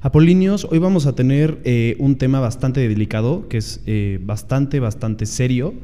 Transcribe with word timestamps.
Apolíneos, 0.00 0.66
hoy 0.70 0.78
vamos 0.78 1.06
a 1.06 1.14
tener 1.14 1.60
eh, 1.64 1.96
un 1.98 2.16
tema 2.16 2.40
bastante 2.40 2.86
delicado, 2.86 3.48
que 3.48 3.58
es 3.58 3.82
eh, 3.86 4.18
bastante, 4.22 4.80
bastante 4.80 5.26
serio. 5.26 5.74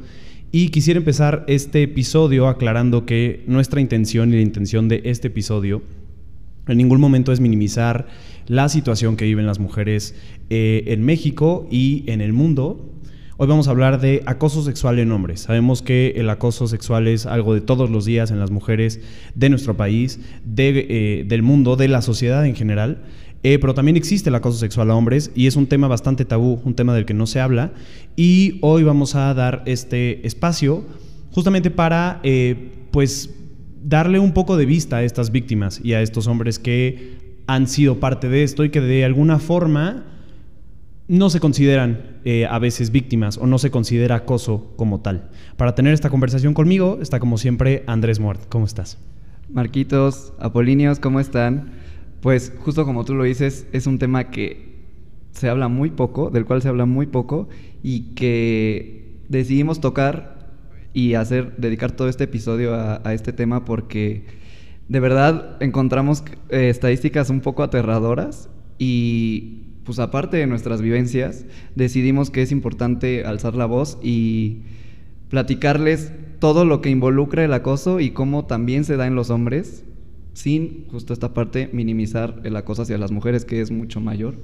Y 0.52 0.70
quisiera 0.70 0.98
empezar 0.98 1.44
este 1.48 1.84
episodio 1.84 2.48
aclarando 2.48 3.06
que 3.06 3.44
nuestra 3.46 3.80
intención 3.80 4.30
y 4.30 4.36
la 4.36 4.42
intención 4.42 4.88
de 4.88 5.02
este 5.04 5.28
episodio 5.28 5.82
en 6.66 6.76
ningún 6.76 7.00
momento 7.00 7.32
es 7.32 7.40
minimizar 7.40 8.08
la 8.46 8.68
situación 8.68 9.16
que 9.16 9.24
viven 9.24 9.46
las 9.46 9.58
mujeres 9.58 10.14
eh, 10.50 10.84
en 10.88 11.04
México 11.04 11.66
y 11.70 12.04
en 12.06 12.20
el 12.20 12.32
mundo. 12.32 12.90
Hoy 13.38 13.46
vamos 13.46 13.68
a 13.68 13.70
hablar 13.70 14.00
de 14.00 14.22
acoso 14.26 14.62
sexual 14.62 14.98
en 14.98 15.12
hombres. 15.12 15.40
Sabemos 15.40 15.80
que 15.80 16.14
el 16.16 16.28
acoso 16.28 16.66
sexual 16.66 17.08
es 17.08 17.24
algo 17.24 17.54
de 17.54 17.62
todos 17.62 17.88
los 17.88 18.04
días 18.04 18.30
en 18.30 18.38
las 18.38 18.50
mujeres 18.50 19.00
de 19.34 19.48
nuestro 19.48 19.76
país, 19.78 20.20
de, 20.44 21.24
del 21.26 21.42
mundo, 21.42 21.76
de 21.76 21.88
la 21.88 22.02
sociedad 22.02 22.44
en 22.44 22.54
general. 22.54 22.98
Eh, 23.42 23.58
pero 23.58 23.72
también 23.74 23.96
existe 23.96 24.28
el 24.28 24.34
acoso 24.34 24.58
sexual 24.58 24.90
a 24.90 24.94
hombres 24.94 25.30
y 25.34 25.46
es 25.46 25.56
un 25.56 25.66
tema 25.66 25.88
bastante 25.88 26.24
tabú, 26.24 26.60
un 26.64 26.74
tema 26.74 26.94
del 26.94 27.06
que 27.06 27.14
no 27.14 27.26
se 27.26 27.40
habla. 27.40 27.72
Y 28.16 28.58
hoy 28.60 28.82
vamos 28.82 29.14
a 29.14 29.32
dar 29.34 29.62
este 29.66 30.26
espacio 30.26 30.84
justamente 31.30 31.70
para, 31.70 32.20
eh, 32.22 32.72
pues, 32.90 33.30
darle 33.82 34.18
un 34.18 34.32
poco 34.32 34.56
de 34.56 34.66
vista 34.66 34.98
a 34.98 35.04
estas 35.04 35.30
víctimas 35.30 35.80
y 35.82 35.94
a 35.94 36.02
estos 36.02 36.26
hombres 36.26 36.58
que 36.58 37.18
han 37.46 37.66
sido 37.66 37.98
parte 37.98 38.28
de 38.28 38.42
esto 38.42 38.64
y 38.64 38.70
que 38.70 38.80
de 38.80 39.04
alguna 39.04 39.38
forma 39.38 40.04
no 41.08 41.30
se 41.30 41.40
consideran 41.40 42.20
eh, 42.24 42.46
a 42.46 42.58
veces 42.60 42.92
víctimas 42.92 43.36
o 43.38 43.46
no 43.46 43.58
se 43.58 43.70
considera 43.70 44.16
acoso 44.16 44.72
como 44.76 45.00
tal. 45.00 45.30
Para 45.56 45.74
tener 45.74 45.92
esta 45.92 46.10
conversación 46.10 46.54
conmigo 46.54 46.98
está 47.00 47.18
como 47.18 47.38
siempre 47.38 47.82
Andrés 47.86 48.20
Mort. 48.20 48.48
¿Cómo 48.48 48.66
estás? 48.66 48.98
Marquitos, 49.48 50.32
Apolíneos, 50.38 51.00
¿cómo 51.00 51.18
están? 51.18 51.79
Pues 52.20 52.52
justo 52.58 52.84
como 52.84 53.04
tú 53.04 53.14
lo 53.14 53.24
dices, 53.24 53.66
es 53.72 53.86
un 53.86 53.98
tema 53.98 54.30
que 54.30 54.70
se 55.32 55.48
habla 55.48 55.68
muy 55.68 55.90
poco, 55.90 56.30
del 56.30 56.44
cual 56.44 56.60
se 56.60 56.68
habla 56.68 56.84
muy 56.86 57.06
poco 57.06 57.48
y 57.82 58.14
que 58.14 59.20
decidimos 59.28 59.80
tocar 59.80 60.50
y 60.92 61.14
hacer, 61.14 61.56
dedicar 61.56 61.92
todo 61.92 62.08
este 62.08 62.24
episodio 62.24 62.74
a, 62.74 63.14
este 63.14 63.32
tema 63.32 63.64
porque 63.64 64.24
de 64.88 65.00
verdad 65.00 65.56
encontramos 65.60 66.24
eh, 66.50 66.68
estadísticas 66.68 67.30
un 67.30 67.40
poco 67.40 67.62
aterradoras 67.62 68.50
y 68.76 69.62
pues 69.84 69.98
aparte 69.98 70.36
de 70.36 70.46
nuestras 70.46 70.82
vivencias, 70.82 71.46
decidimos 71.74 72.30
que 72.30 72.42
es 72.42 72.52
importante 72.52 73.24
alzar 73.24 73.54
la 73.54 73.66
voz 73.66 73.98
y 74.02 74.62
platicarles 75.30 76.12
todo 76.38 76.64
lo 76.64 76.80
que 76.80 76.90
involucra 76.90 77.44
el 77.44 77.52
acoso 77.52 78.00
y 78.00 78.10
cómo 78.10 78.46
también 78.46 78.84
se 78.84 78.96
da 78.96 79.06
en 79.06 79.14
los 79.14 79.30
hombres 79.30 79.84
sin 80.40 80.86
justo 80.90 81.12
esta 81.12 81.34
parte 81.34 81.68
minimizar 81.72 82.40
el 82.44 82.56
acoso 82.56 82.82
hacia 82.82 82.96
las 82.96 83.10
mujeres 83.10 83.44
que 83.44 83.60
es 83.60 83.70
mucho 83.70 84.00
mayor 84.00 84.36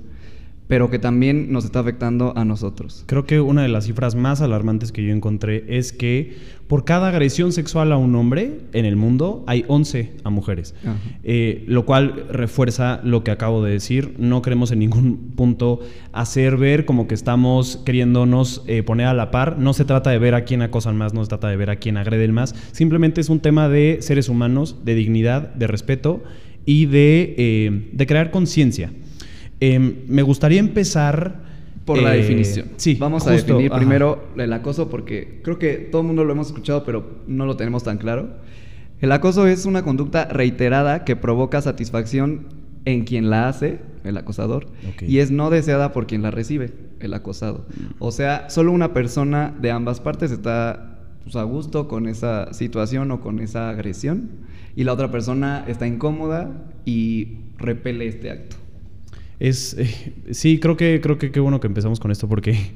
pero 0.69 0.91
que 0.91 0.99
también 0.99 1.53
nos 1.53 1.65
está 1.65 1.81
afectando 1.81 2.33
a 2.37 2.45
nosotros. 2.45 3.05
Creo 3.07 3.27
que 3.27 3.41
una 3.41 3.63
de 3.63 3.69
las 3.69 3.87
cifras 3.87 4.15
más 4.15 4.41
alarmantes 4.41 4.93
que 4.93 5.05
yo 5.05 5.13
encontré 5.13 5.65
es 5.69 5.93
que 5.93 6.57
por 6.67 6.85
cada 6.85 7.09
agresión 7.09 7.53
sexual 7.53 7.93
a 7.93 7.97
un 7.97 8.17
hombre 8.17 8.59
en 8.73 8.85
el 8.85 8.97
mundo 8.97 9.45
hay 9.47 9.65
11 9.69 10.15
a 10.25 10.31
mujeres, 10.31 10.75
eh, 11.23 11.65
lo 11.69 11.87
cual 11.87 12.27
refuerza 12.29 13.01
lo 13.05 13.23
que 13.23 13.31
acabo 13.31 13.63
de 13.63 13.71
decir. 13.71 14.15
No 14.19 14.43
queremos 14.43 14.73
en 14.73 14.81
ningún 14.81 15.33
punto 15.37 15.81
hacer 16.13 16.57
ver 16.57 16.85
como 16.85 17.07
que 17.07 17.15
estamos 17.15 17.77
queriéndonos 17.85 18.65
eh, 18.67 18.83
poner 18.83 19.07
a 19.07 19.15
la 19.15 19.31
par. 19.31 19.59
No 19.59 19.75
se 19.75 19.85
trata 19.85 20.11
de 20.11 20.19
ver 20.19 20.35
a 20.35 20.45
quién 20.45 20.63
acosan 20.63 20.97
más, 20.97 21.15
no 21.15 21.23
se 21.23 21.29
trata 21.29 21.49
de 21.49 21.57
ver 21.57 21.71
a 21.71 21.77
quién 21.77 21.97
agreden 21.97 22.33
más. 22.33 22.57
Simplemente 22.73 23.21
es 23.21 23.29
un 23.29 23.39
tema 23.39 23.69
de 23.69 23.99
seres 24.01 24.29
humanos, 24.29 24.85
de 24.85 24.97
dignidad, 24.97 25.55
de 25.55 25.69
respeto 25.69 26.25
y 26.65 26.87
de, 26.87 27.35
eh, 27.39 27.91
de 27.93 28.07
crear 28.07 28.33
conciencia. 28.33 28.91
Em, 29.61 30.05
me 30.09 30.23
gustaría 30.23 30.61
empezar 30.61 31.47
por 31.85 32.03
la 32.03 32.15
eh, 32.15 32.19
definición. 32.19 32.69
Sí, 32.77 32.97
vamos 32.97 33.27
a 33.27 33.31
definir 33.31 33.71
primero 33.71 34.29
el 34.37 34.53
acoso 34.53 34.91
porque 34.91 35.41
creo 35.43 35.59
que 35.59 35.75
todo 35.75 36.03
el 36.03 36.09
mundo 36.09 36.25
lo 36.25 36.33
hemos 36.33 36.49
escuchado, 36.49 36.85
pero 36.85 37.23
no 37.27 37.47
lo 37.47 37.57
tenemos 37.57 37.85
tan 37.85 37.97
claro. 37.97 38.29
El 39.01 39.13
acoso 39.13 39.47
es 39.47 39.67
una 39.67 39.83
conducta 39.83 40.25
reiterada 40.27 41.05
que 41.05 41.17
provoca 41.17 41.61
satisfacción 41.63 42.47
en 42.87 43.05
quien 43.05 43.31
la 43.31 43.49
hace, 43.49 43.81
el 44.05 44.17
acosador, 44.17 44.69
y 45.01 45.19
es 45.19 45.31
no 45.31 45.51
deseada 45.51 45.93
por 45.93 46.07
quien 46.07 46.23
la 46.23 46.31
recibe, 46.31 46.73
el 47.01 47.15
acosado. 47.15 47.67
Mm. 47.69 47.95
O 47.99 48.13
sea, 48.13 48.49
solo 48.49 48.73
una 48.73 48.95
persona 48.95 49.55
de 49.61 49.71
ambas 49.71 50.01
partes 50.01 50.31
está 50.31 50.99
pues, 51.25 51.35
a 51.37 51.43
gusto 51.43 51.89
con 51.89 52.07
esa 52.07 52.53
situación 52.53 53.11
o 53.11 53.21
con 53.21 53.41
esa 53.41 53.69
agresión, 53.71 54.31
y 54.77 54.85
la 54.85 54.93
otra 54.93 55.11
persona 55.11 55.65
está 55.67 55.87
incómoda 55.87 56.51
y 56.85 57.39
repele 57.59 58.07
este 58.07 58.31
acto. 58.31 58.57
Es, 59.39 59.77
eh, 59.79 60.15
sí, 60.31 60.59
creo 60.59 60.77
que, 60.77 61.01
creo 61.01 61.19
que 61.19 61.31
qué 61.31 61.41
bueno 61.41 61.61
que 61.61 61.67
empezamos 61.67 62.01
con 62.01 62.11
esto 62.11 62.29
porque 62.29 62.73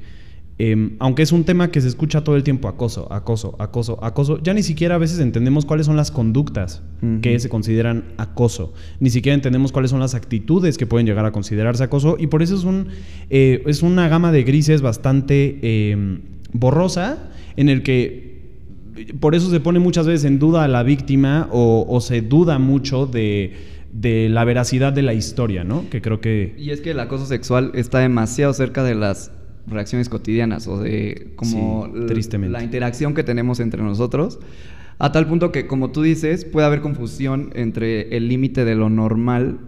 em, 0.59 0.97
aunque 0.98 1.22
es 1.22 1.32
un 1.32 1.44
tema 1.44 1.71
que 1.71 1.81
se 1.81 1.88
escucha 1.88 2.22
todo 2.22 2.37
el 2.37 2.43
tiempo, 2.43 2.69
acoso, 2.69 3.10
acoso, 3.10 3.56
acoso, 3.59 4.03
acoso, 4.04 4.43
ya 4.43 4.53
ni 4.53 4.62
siquiera 4.62 4.97
a 4.97 4.98
veces 4.98 5.21
entendemos 5.21 5.65
cuáles 5.65 5.87
son 5.87 5.97
las 5.97 6.10
conductas 6.10 6.82
que 7.22 7.38
se 7.41 7.48
consideran 7.48 8.04
acoso. 8.19 8.75
Ni 8.98 9.09
siquiera 9.09 9.34
entendemos 9.34 9.72
cuáles 9.72 9.91
son 9.91 10.00
las 10.00 10.15
actitudes 10.15 10.76
que 10.76 10.87
pueden 10.87 11.06
llegar 11.06 11.25
a 11.25 11.32
considerarse 11.32 11.82
acoso 11.82 12.16
y 12.19 12.26
por 12.26 12.43
eso 12.43 12.56
es, 12.56 12.65
un, 12.65 12.88
eh, 13.31 13.62
es 13.66 13.82
una 13.82 14.09
gama 14.09 14.32
de 14.32 14.42
grises 14.42 14.82
bastante 14.82 15.91
em, 15.92 16.21
borrosa 16.53 17.31
en 17.56 17.71
el 17.71 17.82
que 17.82 18.28
por 19.19 19.34
eso 19.34 19.48
se 19.48 19.60
pone 19.60 19.78
muchas 19.78 20.06
veces 20.06 20.27
en 20.27 20.38
duda 20.38 20.65
a 20.65 20.69
la 20.69 20.82
víctima 20.82 21.48
o 21.53 21.98
se 22.03 22.21
duda 22.21 22.59
mucho 22.59 23.06
de 23.06 23.54
de 23.93 24.28
la 24.28 24.45
veracidad 24.45 24.93
de 24.93 25.03
la 25.03 25.15
historia, 25.15 25.65
¿no? 25.65 25.89
Que 25.91 26.01
creo 26.01 26.21
que... 26.21 26.55
Y 26.56 26.71
es 26.71 26.81
que 26.81 26.93
el 26.93 27.01
acoso 27.01 27.27
sexual 27.27 27.73
está 27.75 27.99
demasiado 27.99 28.53
cerca 28.53 28.84
de 28.84 28.95
las 28.95 29.33
reacciones 29.67 30.09
cotidianas 30.09 30.67
o 30.67 30.81
de 30.81 31.33
como 31.37 31.89
la 31.93 32.62
interacción 32.62 33.15
que 33.15 33.25
tenemos 33.25 33.61
entre 33.61 33.83
nosotros, 33.83 34.39
a 34.99 35.12
tal 35.12 35.27
punto 35.27 35.53
que, 35.53 35.67
como 35.67 35.91
tú 35.91 36.03
dices, 36.03 36.45
puede 36.45 36.67
haber 36.67 36.81
confusión 36.81 37.51
entre 37.55 38.17
el 38.17 38.28
límite 38.28 38.65
de 38.65 38.75
lo 38.75 38.91
normal 38.91 39.59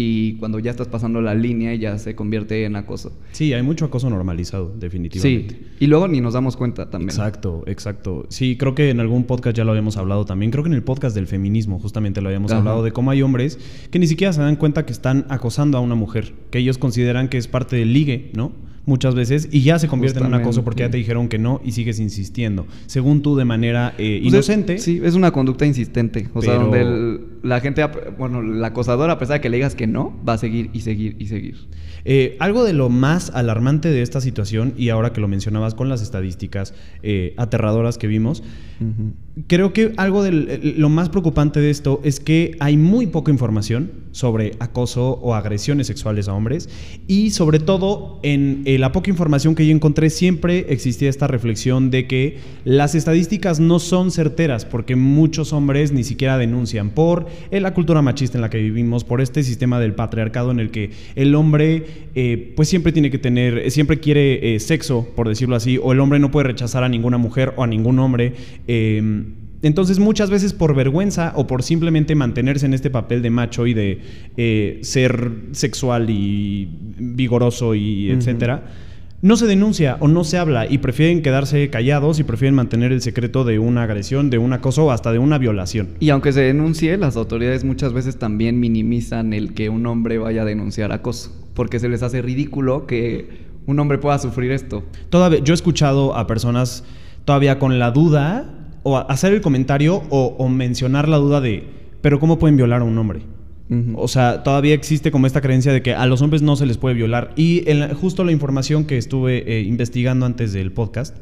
y 0.00 0.34
cuando 0.34 0.60
ya 0.60 0.70
estás 0.70 0.86
pasando 0.86 1.20
la 1.20 1.34
línea 1.34 1.74
ya 1.74 1.98
se 1.98 2.14
convierte 2.14 2.64
en 2.64 2.76
acoso. 2.76 3.12
Sí, 3.32 3.52
hay 3.52 3.64
mucho 3.64 3.84
acoso 3.84 4.08
normalizado, 4.08 4.72
definitivamente. 4.78 5.56
Sí, 5.56 5.66
y 5.80 5.88
luego 5.88 6.06
ni 6.06 6.20
nos 6.20 6.34
damos 6.34 6.56
cuenta 6.56 6.88
también. 6.88 7.10
Exacto, 7.10 7.64
exacto. 7.66 8.24
Sí, 8.28 8.56
creo 8.56 8.76
que 8.76 8.90
en 8.90 9.00
algún 9.00 9.24
podcast 9.24 9.56
ya 9.56 9.64
lo 9.64 9.72
habíamos 9.72 9.96
hablado 9.96 10.24
también. 10.24 10.52
Creo 10.52 10.62
que 10.62 10.68
en 10.68 10.76
el 10.76 10.84
podcast 10.84 11.16
del 11.16 11.26
feminismo 11.26 11.80
justamente 11.80 12.20
lo 12.20 12.28
habíamos 12.28 12.52
hablado 12.52 12.84
de 12.84 12.92
cómo 12.92 13.10
hay 13.10 13.22
hombres 13.22 13.58
que 13.90 13.98
ni 13.98 14.06
siquiera 14.06 14.32
se 14.32 14.40
dan 14.40 14.54
cuenta 14.54 14.86
que 14.86 14.92
están 14.92 15.26
acosando 15.30 15.76
a 15.78 15.80
una 15.80 15.96
mujer, 15.96 16.32
que 16.52 16.60
ellos 16.60 16.78
consideran 16.78 17.26
que 17.26 17.36
es 17.36 17.48
parte 17.48 17.74
del 17.74 17.92
ligue, 17.92 18.30
¿no? 18.36 18.52
Muchas 18.88 19.14
veces 19.14 19.48
y 19.52 19.60
ya 19.60 19.78
se 19.78 19.86
convierte 19.86 20.18
en 20.18 20.26
un 20.26 20.34
acoso 20.34 20.64
porque 20.64 20.82
ya 20.82 20.90
te 20.90 20.96
dijeron 20.96 21.28
que 21.28 21.38
no 21.38 21.60
y 21.64 21.72
sigues 21.72 22.00
insistiendo, 22.00 22.66
según 22.86 23.22
tú 23.22 23.36
de 23.36 23.44
manera 23.44 23.94
eh, 23.98 24.18
pues 24.22 24.32
inocente. 24.32 24.78
sí, 24.78 25.00
es 25.04 25.14
una 25.14 25.30
conducta 25.30 25.66
insistente, 25.66 26.28
o 26.32 26.42
sea, 26.42 26.54
donde 26.54 27.20
la 27.42 27.60
gente, 27.60 27.84
bueno, 28.18 28.40
el 28.40 28.64
acosador 28.64 29.10
a 29.10 29.18
pesar 29.18 29.36
de 29.36 29.40
que 29.42 29.50
le 29.50 29.58
digas 29.58 29.74
que 29.74 29.86
no, 29.86 30.18
va 30.26 30.32
a 30.32 30.38
seguir 30.38 30.70
y 30.72 30.80
seguir 30.80 31.16
y 31.18 31.26
seguir. 31.26 31.68
Eh, 32.04 32.36
algo 32.40 32.64
de 32.64 32.72
lo 32.72 32.88
más 32.88 33.30
alarmante 33.30 33.90
de 33.90 34.02
esta 34.02 34.20
situación, 34.20 34.74
y 34.76 34.88
ahora 34.90 35.12
que 35.12 35.20
lo 35.20 35.28
mencionabas 35.28 35.74
con 35.74 35.88
las 35.88 36.02
estadísticas 36.02 36.74
eh, 37.02 37.34
aterradoras 37.36 37.98
que 37.98 38.06
vimos, 38.06 38.42
creo 39.48 39.72
que 39.72 39.92
algo 39.96 40.22
de 40.22 40.74
lo 40.76 40.88
más 40.88 41.08
preocupante 41.08 41.60
de 41.60 41.70
esto 41.70 42.00
es 42.04 42.20
que 42.20 42.56
hay 42.60 42.76
muy 42.76 43.08
poca 43.08 43.30
información 43.30 43.90
sobre 44.12 44.52
acoso 44.58 45.10
o 45.22 45.34
agresiones 45.34 45.86
sexuales 45.86 46.28
a 46.28 46.34
hombres 46.34 46.68
y 47.06 47.30
sobre 47.30 47.58
todo 47.58 48.20
en 48.22 48.64
la 48.78 48.92
poca 48.92 49.10
información 49.10 49.54
que 49.54 49.66
yo 49.66 49.74
encontré 49.74 50.10
siempre 50.10 50.66
existía 50.70 51.08
esta 51.08 51.26
reflexión 51.26 51.90
de 51.90 52.06
que 52.06 52.38
las 52.64 52.94
estadísticas 52.94 53.60
no 53.60 53.78
son 53.78 54.10
certeras 54.10 54.64
porque 54.64 54.96
muchos 54.96 55.52
hombres 55.52 55.92
ni 55.92 56.04
siquiera 56.04 56.38
denuncian 56.38 56.90
por 56.90 57.26
eh, 57.50 57.60
la 57.60 57.74
cultura 57.74 58.02
machista 58.02 58.38
en 58.38 58.42
la 58.42 58.50
que 58.50 58.58
vivimos, 58.58 59.04
por 59.04 59.20
este 59.20 59.42
sistema 59.42 59.78
del 59.80 59.94
patriarcado 59.94 60.50
en 60.50 60.60
el 60.60 60.70
que 60.70 60.90
el 61.14 61.34
hombre 61.34 61.86
eh, 62.14 62.52
pues 62.56 62.68
siempre 62.68 62.92
tiene 62.92 63.10
que 63.10 63.18
tener, 63.18 63.70
siempre 63.70 64.00
quiere 64.00 64.54
eh, 64.54 64.60
sexo, 64.60 65.08
por 65.16 65.28
decirlo 65.28 65.56
así, 65.56 65.78
o 65.82 65.92
el 65.92 66.00
hombre 66.00 66.18
no 66.18 66.30
puede 66.30 66.48
rechazar 66.48 66.84
a 66.84 66.88
ninguna 66.88 67.18
mujer 67.18 67.54
o 67.56 67.62
a 67.62 67.66
ningún 67.66 67.98
hombre. 67.98 68.34
Entonces 69.62 69.98
muchas 69.98 70.30
veces 70.30 70.52
por 70.52 70.74
vergüenza 70.74 71.32
o 71.34 71.46
por 71.46 71.62
simplemente 71.62 72.14
mantenerse 72.14 72.66
en 72.66 72.74
este 72.74 72.90
papel 72.90 73.22
de 73.22 73.30
macho 73.30 73.66
y 73.66 73.74
de 73.74 74.00
eh, 74.36 74.78
ser 74.82 75.32
sexual 75.52 76.10
y 76.10 76.68
vigoroso 76.98 77.74
y 77.74 78.10
etcétera, 78.10 78.62
no 79.20 79.36
se 79.36 79.46
denuncia 79.46 79.96
o 79.98 80.06
no 80.06 80.22
se 80.22 80.38
habla 80.38 80.70
y 80.70 80.78
prefieren 80.78 81.22
quedarse 81.22 81.70
callados 81.70 82.20
y 82.20 82.22
prefieren 82.22 82.54
mantener 82.54 82.92
el 82.92 83.02
secreto 83.02 83.42
de 83.42 83.58
una 83.58 83.82
agresión, 83.82 84.30
de 84.30 84.38
un 84.38 84.52
acoso 84.52 84.84
o 84.84 84.90
hasta 84.92 85.10
de 85.10 85.18
una 85.18 85.38
violación. 85.38 85.88
Y 85.98 86.10
aunque 86.10 86.32
se 86.32 86.42
denuncie, 86.42 86.96
las 86.96 87.16
autoridades 87.16 87.64
muchas 87.64 87.92
veces 87.92 88.16
también 88.16 88.60
minimizan 88.60 89.32
el 89.32 89.54
que 89.54 89.70
un 89.70 89.86
hombre 89.86 90.18
vaya 90.18 90.42
a 90.42 90.44
denunciar 90.44 90.92
acoso, 90.92 91.34
porque 91.58 91.80
se 91.80 91.88
les 91.88 92.04
hace 92.04 92.22
ridículo 92.22 92.86
que 92.86 93.48
un 93.66 93.80
hombre 93.80 93.98
pueda 93.98 94.16
sufrir 94.20 94.52
esto. 94.52 94.84
Todavía, 95.10 95.40
yo 95.40 95.52
he 95.52 95.56
escuchado 95.56 96.16
a 96.16 96.28
personas 96.28 96.84
todavía 97.24 97.58
con 97.58 97.80
la 97.80 97.90
duda 97.90 98.54
o 98.84 98.96
hacer 98.96 99.32
el 99.32 99.40
comentario 99.40 100.04
o, 100.08 100.48
mencionar 100.48 101.08
la 101.08 101.16
duda 101.16 101.40
de, 101.40 101.64
pero 102.00 102.20
¿cómo 102.20 102.38
pueden 102.38 102.56
violar 102.56 102.82
a 102.82 102.84
un 102.84 102.96
hombre? 102.96 103.22
O 103.96 104.06
sea, 104.06 104.44
todavía 104.44 104.72
existe 104.72 105.10
como 105.10 105.26
esta 105.26 105.40
creencia 105.40 105.72
de 105.72 105.82
que 105.82 105.94
a 105.94 106.06
los 106.06 106.22
hombres 106.22 106.42
no 106.42 106.54
se 106.54 106.64
les 106.64 106.78
puede 106.78 106.94
violar. 106.94 107.32
Y 107.34 107.64
justo 108.00 108.22
la 108.22 108.30
información 108.30 108.84
que 108.84 108.96
estuve 108.96 109.58
eh, 109.58 109.62
investigando 109.62 110.26
antes 110.26 110.52
del 110.52 110.70
podcast, 110.70 111.16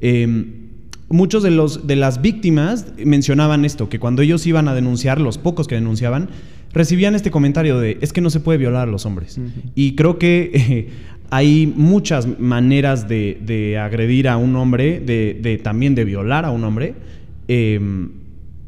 em, 0.00 0.70
muchos 1.08 1.42
de, 1.42 1.50
los, 1.50 1.88
de 1.88 1.96
las 1.96 2.22
víctimas 2.22 2.86
mencionaban 3.04 3.64
esto, 3.64 3.88
que 3.88 3.98
cuando 3.98 4.22
ellos 4.22 4.46
iban 4.46 4.68
a 4.68 4.74
denunciar, 4.74 5.20
los 5.20 5.38
pocos 5.38 5.66
que 5.66 5.74
denunciaban, 5.74 6.30
recibían 6.72 7.14
este 7.14 7.30
comentario 7.30 7.78
de, 7.78 7.98
es 8.00 8.12
que 8.12 8.20
no 8.20 8.30
se 8.30 8.40
puede 8.40 8.58
violar 8.58 8.88
a 8.88 8.90
los 8.90 9.06
hombres. 9.06 9.38
Y 9.74 9.94
creo 9.94 10.18
que 10.18 10.50
eh, 10.54 10.88
hay 11.30 11.72
muchas 11.76 12.38
maneras 12.38 13.08
de, 13.08 13.78
agredir 13.80 14.28
a 14.28 14.36
un 14.36 14.56
hombre, 14.56 15.00
de, 15.00 15.60
también 15.62 15.94
de 15.94 16.04
violar 16.04 16.44
a 16.44 16.50
un 16.50 16.64
hombre. 16.64 16.94
Em, 17.48 18.22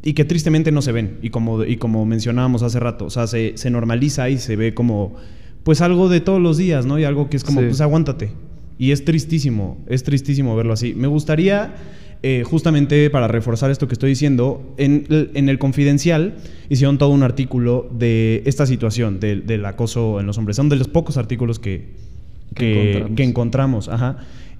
y 0.04 0.12
que 0.12 0.24
tristemente 0.24 0.70
no 0.70 0.82
se 0.82 0.92
ven. 0.92 1.18
Y 1.22 1.30
como, 1.30 1.64
y 1.64 1.76
como 1.76 2.04
mencionábamos 2.04 2.62
hace 2.62 2.78
rato, 2.78 3.06
o 3.06 3.10
sea, 3.10 3.26
se, 3.26 3.70
normaliza 3.70 4.28
y 4.28 4.38
se 4.38 4.54
ve 4.54 4.74
como, 4.74 5.14
pues 5.62 5.80
algo 5.80 6.10
de 6.10 6.20
todos 6.20 6.40
los 6.40 6.58
días, 6.58 6.84
¿no? 6.84 6.98
Y 6.98 7.04
algo 7.04 7.30
que 7.30 7.38
es 7.38 7.44
como, 7.44 7.62
pues 7.62 7.80
aguántate. 7.80 8.30
Y 8.78 8.90
es 8.90 9.04
tristísimo, 9.04 9.78
es 9.86 10.04
tristísimo 10.04 10.54
verlo 10.56 10.74
así. 10.74 10.94
Me 10.94 11.06
gustaría, 11.06 11.74
eh, 12.26 12.42
justamente 12.42 13.10
para 13.10 13.28
reforzar 13.28 13.70
esto 13.70 13.86
que 13.86 13.92
estoy 13.92 14.08
diciendo, 14.08 14.74
en, 14.78 15.04
el 15.34 15.58
Confidencial 15.58 16.36
hicieron 16.70 16.96
todo 16.96 17.10
un 17.10 17.22
artículo 17.22 17.86
de 17.92 18.42
esta 18.46 18.64
situación, 18.64 19.20
del 19.20 19.62
acoso 19.66 20.20
en 20.20 20.26
los 20.26 20.38
hombres. 20.38 20.56
Son 20.56 20.70
de 20.70 20.76
los 20.76 20.88
pocos 20.88 21.18
artículos 21.18 21.58
que, 21.58 21.90
que, 22.54 22.70
encontramos. 22.70 23.16
Que 23.16 23.22
encontramos 23.24 23.88
ajá. 23.90 24.16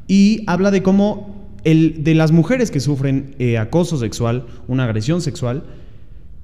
Y 0.06 0.44
habla 0.46 0.70
de 0.70 0.82
cómo 0.82 1.48
el, 1.64 2.04
de 2.04 2.14
las 2.14 2.32
mujeres 2.32 2.70
que 2.70 2.80
sufren 2.80 3.34
eh, 3.38 3.56
acoso 3.56 3.96
sexual, 3.96 4.44
una 4.68 4.84
agresión 4.84 5.22
sexual, 5.22 5.64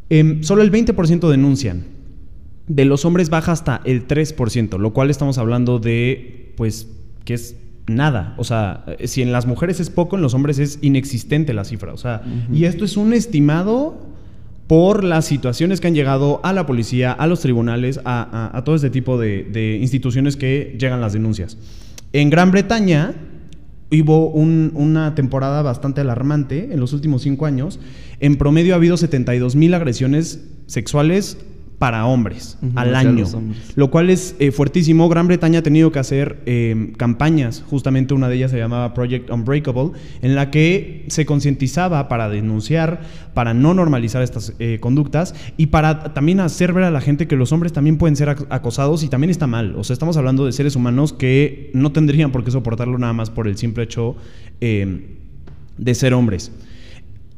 em, 0.08 0.42
solo 0.42 0.62
el 0.62 0.72
20% 0.72 1.28
denuncian. 1.28 1.84
De 2.66 2.86
los 2.86 3.04
hombres 3.04 3.28
baja 3.28 3.52
hasta 3.52 3.82
el 3.84 4.08
3%, 4.08 4.78
lo 4.78 4.94
cual 4.94 5.10
estamos 5.10 5.36
hablando 5.36 5.80
de, 5.80 6.54
pues, 6.56 6.88
que 7.26 7.34
es 7.34 7.56
nada. 7.86 8.34
O 8.38 8.44
sea, 8.44 8.84
eh, 8.98 9.08
si 9.08 9.22
en 9.22 9.32
las 9.32 9.46
mujeres 9.46 9.80
es 9.80 9.90
poco, 9.90 10.16
en 10.16 10.22
los 10.22 10.34
hombres 10.34 10.58
es 10.58 10.78
inexistente 10.82 11.54
la 11.54 11.64
cifra. 11.64 11.92
O 11.92 11.96
sea, 11.96 12.22
y 12.52 12.64
esto 12.64 12.84
es 12.84 12.96
un 12.96 13.12
estimado 13.12 14.06
por 14.66 15.02
las 15.02 15.24
situaciones 15.24 15.80
que 15.80 15.88
han 15.88 15.94
llegado 15.94 16.40
a 16.44 16.52
la 16.52 16.64
policía, 16.66 17.12
a 17.12 17.26
los 17.26 17.40
tribunales, 17.40 18.00
a, 18.04 18.62
todo 18.64 18.76
este 18.76 18.90
tipo 18.90 19.18
de, 19.18 19.44
de 19.44 19.78
instituciones 19.80 20.36
que 20.36 20.76
llegan 20.78 21.00
las 21.00 21.12
denuncias. 21.12 21.58
En 22.12 22.30
Gran 22.30 22.52
Bretaña, 22.52 23.14
hubo 23.90 24.28
una 24.30 25.14
temporada 25.14 25.62
bastante 25.62 26.00
alarmante 26.00 26.72
en 26.72 26.78
los 26.78 26.92
últimos 26.92 27.22
cinco 27.22 27.46
años. 27.46 27.80
En 28.20 28.36
promedio 28.36 28.74
ha 28.74 28.76
habido 28.76 28.96
72 28.96 29.56
mil 29.56 29.74
agresiones 29.74 30.44
sexuales 30.66 31.38
para 31.80 32.04
hombres 32.04 32.58
al 32.74 32.94
año, 32.94 33.24
lo 33.74 33.90
cual 33.90 34.10
es 34.10 34.36
eh, 34.38 34.52
fuertísimo. 34.52 35.08
Gran 35.08 35.28
Bretaña 35.28 35.60
ha 35.60 35.62
tenido 35.62 35.90
que 35.90 35.98
hacer 35.98 36.42
eh, 36.44 36.92
campañas, 36.98 37.64
justamente 37.70 38.12
una 38.12 38.28
de 38.28 38.36
ellas 38.36 38.50
se 38.50 38.58
llamaba 38.58 38.92
Project 38.92 39.30
Unbreakable, 39.30 39.92
en 40.20 40.34
la 40.34 40.50
que 40.50 41.06
se 41.08 41.24
concientizaba 41.24 42.06
para 42.06 42.28
denunciar, 42.28 43.00
para 43.32 43.54
no 43.54 43.72
normalizar 43.72 44.20
estas 44.20 44.52
eh, 44.58 44.76
conductas 44.78 45.34
y 45.56 45.68
para 45.68 46.12
también 46.12 46.40
hacer 46.40 46.74
ver 46.74 46.84
a 46.84 46.90
la 46.90 47.00
gente 47.00 47.26
que 47.26 47.34
los 47.34 47.50
hombres 47.50 47.72
también 47.72 47.96
pueden 47.96 48.14
ser 48.14 48.28
acosados 48.28 49.02
y 49.02 49.08
también 49.08 49.30
está 49.30 49.46
mal. 49.46 49.74
O 49.76 49.82
sea, 49.82 49.94
estamos 49.94 50.18
hablando 50.18 50.44
de 50.44 50.52
seres 50.52 50.76
humanos 50.76 51.14
que 51.14 51.70
no 51.72 51.92
tendrían 51.92 52.30
por 52.30 52.44
qué 52.44 52.50
soportarlo 52.50 52.98
nada 52.98 53.14
más 53.14 53.30
por 53.30 53.48
el 53.48 53.56
simple 53.56 53.84
hecho 53.84 54.16
de 54.60 55.94
ser 55.94 56.12
hombres. 56.12 56.52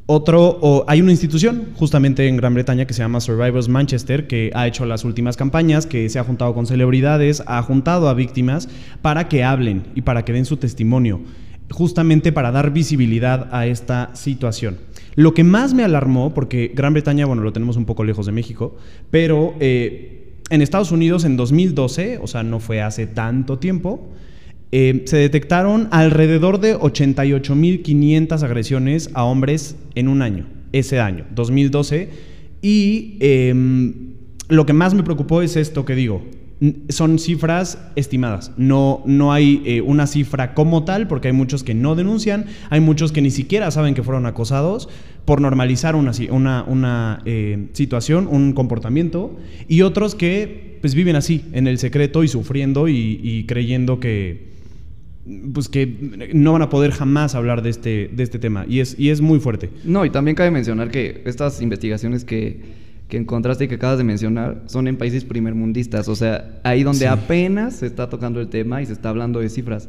Otro, 0.05 0.83
hay 0.87 1.01
una 1.01 1.11
institución 1.11 1.67
justamente 1.75 2.27
en 2.27 2.35
Gran 2.35 2.53
Bretaña 2.53 2.85
que 2.85 2.93
se 2.93 3.01
llama 3.01 3.21
Survivors 3.21 3.69
Manchester, 3.69 4.27
que 4.27 4.51
ha 4.53 4.67
hecho 4.67 4.85
las 4.85 5.05
últimas 5.05 5.37
campañas, 5.37 5.85
que 5.85 6.09
se 6.09 6.19
ha 6.19 6.25
juntado 6.25 6.53
con 6.53 6.67
celebridades, 6.67 7.41
ha 7.47 7.61
juntado 7.63 8.09
a 8.09 8.13
víctimas 8.13 8.67
para 9.01 9.29
que 9.29 9.45
hablen 9.45 9.83
y 9.95 10.01
para 10.01 10.25
que 10.25 10.33
den 10.33 10.43
su 10.43 10.57
testimonio, 10.57 11.21
justamente 11.71 12.33
para 12.33 12.51
dar 12.51 12.73
visibilidad 12.73 13.47
a 13.53 13.65
esta 13.65 14.13
situación. 14.13 14.77
Lo 15.15 15.33
que 15.33 15.45
más 15.45 15.73
me 15.73 15.85
alarmó, 15.85 16.33
porque 16.33 16.73
Gran 16.75 16.91
Bretaña, 16.91 17.25
bueno, 17.25 17.41
lo 17.41 17.53
tenemos 17.53 17.77
un 17.77 17.85
poco 17.85 18.03
lejos 18.03 18.25
de 18.25 18.33
México, 18.33 18.75
pero 19.09 19.55
eh, 19.61 20.33
en 20.49 20.61
Estados 20.61 20.91
Unidos 20.91 21.23
en 21.23 21.37
2012, 21.37 22.19
o 22.21 22.27
sea, 22.27 22.43
no 22.43 22.59
fue 22.59 22.81
hace 22.81 23.07
tanto 23.07 23.57
tiempo, 23.57 24.09
eh, 24.75 25.03
se 25.05 25.17
detectaron 25.17 25.87
alrededor 25.91 26.59
de 26.59 26.75
88.500 26.75 28.41
agresiones 28.41 29.11
a 29.13 29.23
hombres 29.23 29.75
en 29.93 30.07
un 30.07 30.23
año, 30.23 30.47
ese 30.71 30.99
año, 30.99 31.25
2012. 31.35 32.09
Y 32.63 33.17
em, 33.19 33.93
lo 34.49 34.65
que 34.65 34.73
más 34.73 34.95
me 34.95 35.03
preocupó 35.03 35.43
es 35.43 35.57
esto 35.57 35.85
que 35.85 35.93
digo. 35.93 36.23
Son 36.89 37.19
cifras 37.19 37.77
estimadas. 37.95 38.51
No, 38.57 39.03
no 39.05 39.31
hay 39.31 39.61
eh, 39.63 39.81
una 39.81 40.07
cifra 40.07 40.55
como 40.55 40.85
tal, 40.85 41.07
porque 41.07 41.27
hay 41.27 41.35
muchos 41.35 41.63
que 41.63 41.75
no 41.75 41.93
denuncian, 41.93 42.45
hay 42.71 42.79
muchos 42.79 43.11
que 43.11 43.21
ni 43.21 43.29
siquiera 43.29 43.69
saben 43.69 43.93
que 43.93 44.01
fueron 44.01 44.25
acosados 44.25 44.89
por 45.25 45.39
normalizar 45.39 45.95
una, 45.95 46.63
una, 46.63 47.21
eh, 47.25 47.67
situación, 47.73 48.27
un 48.27 48.53
comportamiento, 48.53 49.37
y 49.67 49.83
otros 49.83 50.15
que 50.15 50.79
pues 50.81 50.95
viven 50.95 51.15
así, 51.15 51.45
en 51.53 51.67
el 51.67 51.77
secreto 51.77 52.23
y 52.23 52.27
sufriendo 52.27 52.87
y 52.87 53.45
creyendo 53.47 53.99
que, 53.99 54.52
pues 55.53 55.69
que 55.69 56.29
no 56.33 56.53
van 56.53 56.61
a 56.63 56.69
poder 56.69 56.91
jamás 56.91 57.33
hablar 57.35 57.61
de 57.61 57.69
este, 57.69 58.09
de 58.13 58.23
este 58.23 58.39
tema. 58.39 58.65
Y 58.67 58.79
es, 58.79 58.99
y 58.99 59.09
es 59.09 59.21
muy 59.21 59.39
fuerte. 59.39 59.69
No, 59.85 60.05
y 60.05 60.09
también 60.09 60.35
cabe 60.35 60.51
mencionar 60.51 60.91
que 60.91 61.21
estas 61.25 61.61
investigaciones 61.61 62.25
que, 62.25 62.83
encontraste 63.13 63.65
y 63.65 63.67
que 63.67 63.75
acabas 63.75 63.99
de 63.99 64.03
mencionar 64.03 64.63
son 64.65 64.87
en 64.87 64.97
países 64.97 65.23
primermundistas. 65.23 66.07
O 66.07 66.15
sea, 66.15 66.59
ahí 66.63 66.81
donde 66.81 67.07
apenas 67.07 67.75
se 67.75 67.85
está 67.85 68.09
tocando 68.09 68.41
el 68.41 68.47
tema 68.47 68.81
y 68.81 68.87
se 68.87 68.93
está 68.93 69.09
hablando 69.09 69.39
de 69.39 69.49
cifras. 69.49 69.87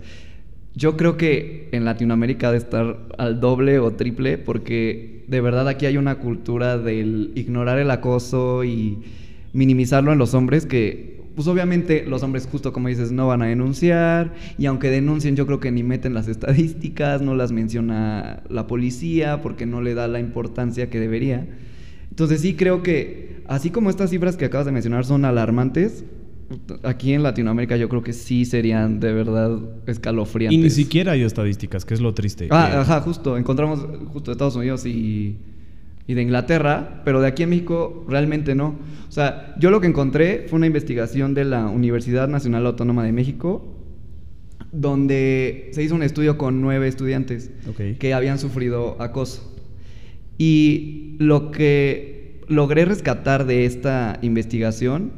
Yo 0.74 0.98
creo 0.98 1.16
que 1.16 1.70
en 1.72 1.86
Latinoamérica 1.86 2.52
de 2.52 2.58
estar 2.58 2.98
al 3.16 3.40
doble 3.40 3.78
o 3.78 3.92
triple 3.92 4.36
porque 4.36 5.24
de 5.26 5.40
verdad 5.40 5.68
aquí 5.68 5.86
hay 5.86 5.96
una 5.96 6.16
cultura 6.16 6.76
del 6.76 7.32
ignorar 7.34 7.78
el 7.78 7.90
acoso 7.90 8.62
y 8.62 8.98
minimizarlo 9.54 10.12
en 10.12 10.18
los 10.18 10.34
hombres 10.34 10.66
que 10.66 11.23
pues 11.34 11.48
obviamente 11.48 12.04
los 12.06 12.22
hombres 12.22 12.48
justo 12.50 12.72
como 12.72 12.88
dices 12.88 13.12
no 13.12 13.26
van 13.26 13.42
a 13.42 13.46
denunciar 13.46 14.34
y 14.58 14.66
aunque 14.66 14.88
denuncien 14.90 15.36
yo 15.36 15.46
creo 15.46 15.60
que 15.60 15.70
ni 15.70 15.82
meten 15.82 16.14
las 16.14 16.28
estadísticas, 16.28 17.22
no 17.22 17.34
las 17.34 17.52
menciona 17.52 18.42
la 18.48 18.66
policía 18.66 19.42
porque 19.42 19.66
no 19.66 19.82
le 19.82 19.94
da 19.94 20.08
la 20.08 20.20
importancia 20.20 20.90
que 20.90 21.00
debería. 21.00 21.46
Entonces 22.10 22.40
sí 22.40 22.54
creo 22.54 22.82
que 22.82 23.42
así 23.46 23.70
como 23.70 23.90
estas 23.90 24.10
cifras 24.10 24.36
que 24.36 24.44
acabas 24.44 24.66
de 24.66 24.72
mencionar 24.72 25.04
son 25.04 25.24
alarmantes, 25.24 26.04
aquí 26.82 27.12
en 27.12 27.22
Latinoamérica 27.22 27.76
yo 27.76 27.88
creo 27.88 28.02
que 28.02 28.12
sí 28.12 28.44
serían 28.44 29.00
de 29.00 29.12
verdad 29.12 29.58
escalofriantes. 29.86 30.58
Y 30.58 30.62
ni 30.62 30.70
siquiera 30.70 31.12
hay 31.12 31.22
estadísticas, 31.22 31.84
que 31.84 31.94
es 31.94 32.00
lo 32.00 32.14
triste. 32.14 32.48
Ah, 32.50 32.80
ajá, 32.80 33.00
justo, 33.00 33.36
encontramos 33.36 33.86
justo 34.12 34.30
Estados 34.30 34.56
Unidos 34.56 34.86
y 34.86 35.36
y 36.06 36.14
de 36.14 36.22
Inglaterra, 36.22 37.02
pero 37.04 37.20
de 37.20 37.28
aquí 37.28 37.44
en 37.44 37.50
México 37.50 38.04
realmente 38.08 38.54
no. 38.54 38.78
O 39.08 39.12
sea, 39.12 39.54
yo 39.58 39.70
lo 39.70 39.80
que 39.80 39.86
encontré 39.86 40.46
fue 40.48 40.58
una 40.58 40.66
investigación 40.66 41.34
de 41.34 41.44
la 41.44 41.66
Universidad 41.68 42.28
Nacional 42.28 42.66
Autónoma 42.66 43.04
de 43.04 43.12
México, 43.12 43.74
donde 44.72 45.70
se 45.72 45.82
hizo 45.82 45.94
un 45.94 46.02
estudio 46.02 46.36
con 46.36 46.60
nueve 46.60 46.88
estudiantes 46.88 47.50
que 47.98 48.14
habían 48.14 48.38
sufrido 48.38 49.00
acoso. 49.00 49.50
Y 50.36 51.16
lo 51.18 51.50
que 51.50 52.40
logré 52.48 52.84
rescatar 52.84 53.46
de 53.46 53.64
esta 53.64 54.18
investigación 54.20 55.12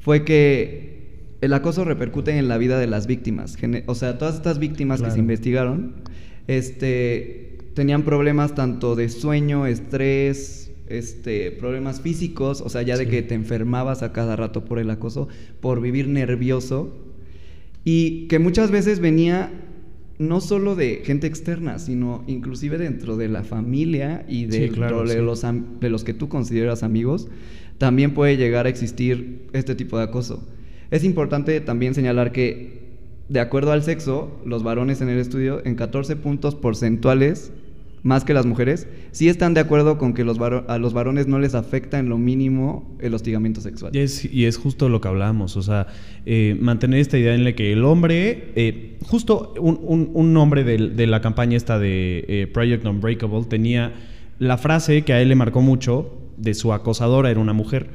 fue 0.00 0.24
que 0.24 0.94
el 1.40 1.52
acoso 1.52 1.84
repercute 1.84 2.36
en 2.36 2.48
la 2.48 2.58
vida 2.58 2.78
de 2.78 2.86
las 2.86 3.06
víctimas. 3.06 3.56
O 3.86 3.94
sea, 3.94 4.18
todas 4.18 4.36
estas 4.36 4.58
víctimas 4.58 5.02
que 5.02 5.10
se 5.10 5.18
investigaron, 5.18 5.96
este, 6.46 7.53
tenían 7.74 8.02
problemas 8.02 8.54
tanto 8.54 8.96
de 8.96 9.08
sueño, 9.08 9.66
estrés, 9.66 10.72
este, 10.86 11.50
problemas 11.50 12.00
físicos, 12.00 12.60
o 12.60 12.68
sea, 12.68 12.82
ya 12.82 12.96
de 12.96 13.08
que 13.08 13.22
te 13.22 13.34
enfermabas 13.34 14.02
a 14.02 14.12
cada 14.12 14.36
rato 14.36 14.64
por 14.64 14.78
el 14.78 14.90
acoso, 14.90 15.28
por 15.60 15.80
vivir 15.80 16.08
nervioso, 16.08 16.94
y 17.84 18.28
que 18.28 18.38
muchas 18.38 18.70
veces 18.70 19.00
venía 19.00 19.50
no 20.18 20.40
solo 20.40 20.76
de 20.76 21.02
gente 21.04 21.26
externa, 21.26 21.78
sino 21.78 22.24
inclusive 22.26 22.78
dentro 22.78 23.16
de 23.16 23.28
la 23.28 23.42
familia 23.42 24.24
y 24.28 24.46
de, 24.46 24.70
de, 24.70 25.20
los, 25.20 25.42
de 25.80 25.90
los 25.90 26.04
que 26.04 26.14
tú 26.14 26.28
consideras 26.28 26.82
amigos, 26.82 27.28
también 27.78 28.14
puede 28.14 28.36
llegar 28.36 28.66
a 28.66 28.68
existir 28.68 29.48
este 29.52 29.74
tipo 29.74 29.98
de 29.98 30.04
acoso. 30.04 30.46
Es 30.90 31.02
importante 31.02 31.60
también 31.60 31.94
señalar 31.94 32.30
que, 32.30 32.84
de 33.28 33.40
acuerdo 33.40 33.72
al 33.72 33.82
sexo, 33.82 34.40
los 34.44 34.62
varones 34.62 35.00
en 35.00 35.08
el 35.08 35.18
estudio, 35.18 35.60
en 35.64 35.74
14 35.74 36.14
puntos 36.16 36.54
porcentuales, 36.54 37.52
más 38.04 38.22
que 38.22 38.34
las 38.34 38.44
mujeres, 38.44 38.86
sí 39.12 39.28
están 39.28 39.54
de 39.54 39.60
acuerdo 39.60 39.96
con 39.96 40.12
que 40.12 40.24
los 40.24 40.38
a 40.40 40.78
los 40.78 40.92
varones 40.92 41.26
no 41.26 41.38
les 41.38 41.54
afecta 41.54 41.98
en 41.98 42.10
lo 42.10 42.18
mínimo 42.18 42.94
el 43.00 43.14
hostigamiento 43.14 43.62
sexual. 43.62 43.92
Y 43.96 44.44
es, 44.44 44.56
justo 44.58 44.90
lo 44.90 45.00
que 45.00 45.08
hablábamos, 45.08 45.56
o 45.56 45.62
sea, 45.62 45.86
eh, 46.26 46.56
mantener 46.60 47.00
esta 47.00 47.18
idea 47.18 47.34
en 47.34 47.44
la 47.44 47.54
que 47.54 47.72
el 47.72 47.82
hombre, 47.82 48.52
eh, 48.56 48.98
justo 49.06 49.54
un, 49.58 50.10
un, 50.12 50.36
hombre 50.36 50.64
de, 50.64 51.06
la 51.06 51.22
campaña 51.22 51.56
esta 51.56 51.78
de 51.78 52.24
eh, 52.28 52.46
Project 52.46 52.84
Unbreakable 52.84 53.44
tenía 53.48 53.94
la 54.38 54.58
frase 54.58 55.02
que 55.02 55.14
a 55.14 55.22
él 55.22 55.30
le 55.30 55.34
marcó 55.34 55.62
mucho 55.62 56.12
de 56.36 56.52
su 56.52 56.74
acosadora, 56.74 57.30
era 57.30 57.40
una 57.40 57.54
mujer, 57.54 57.88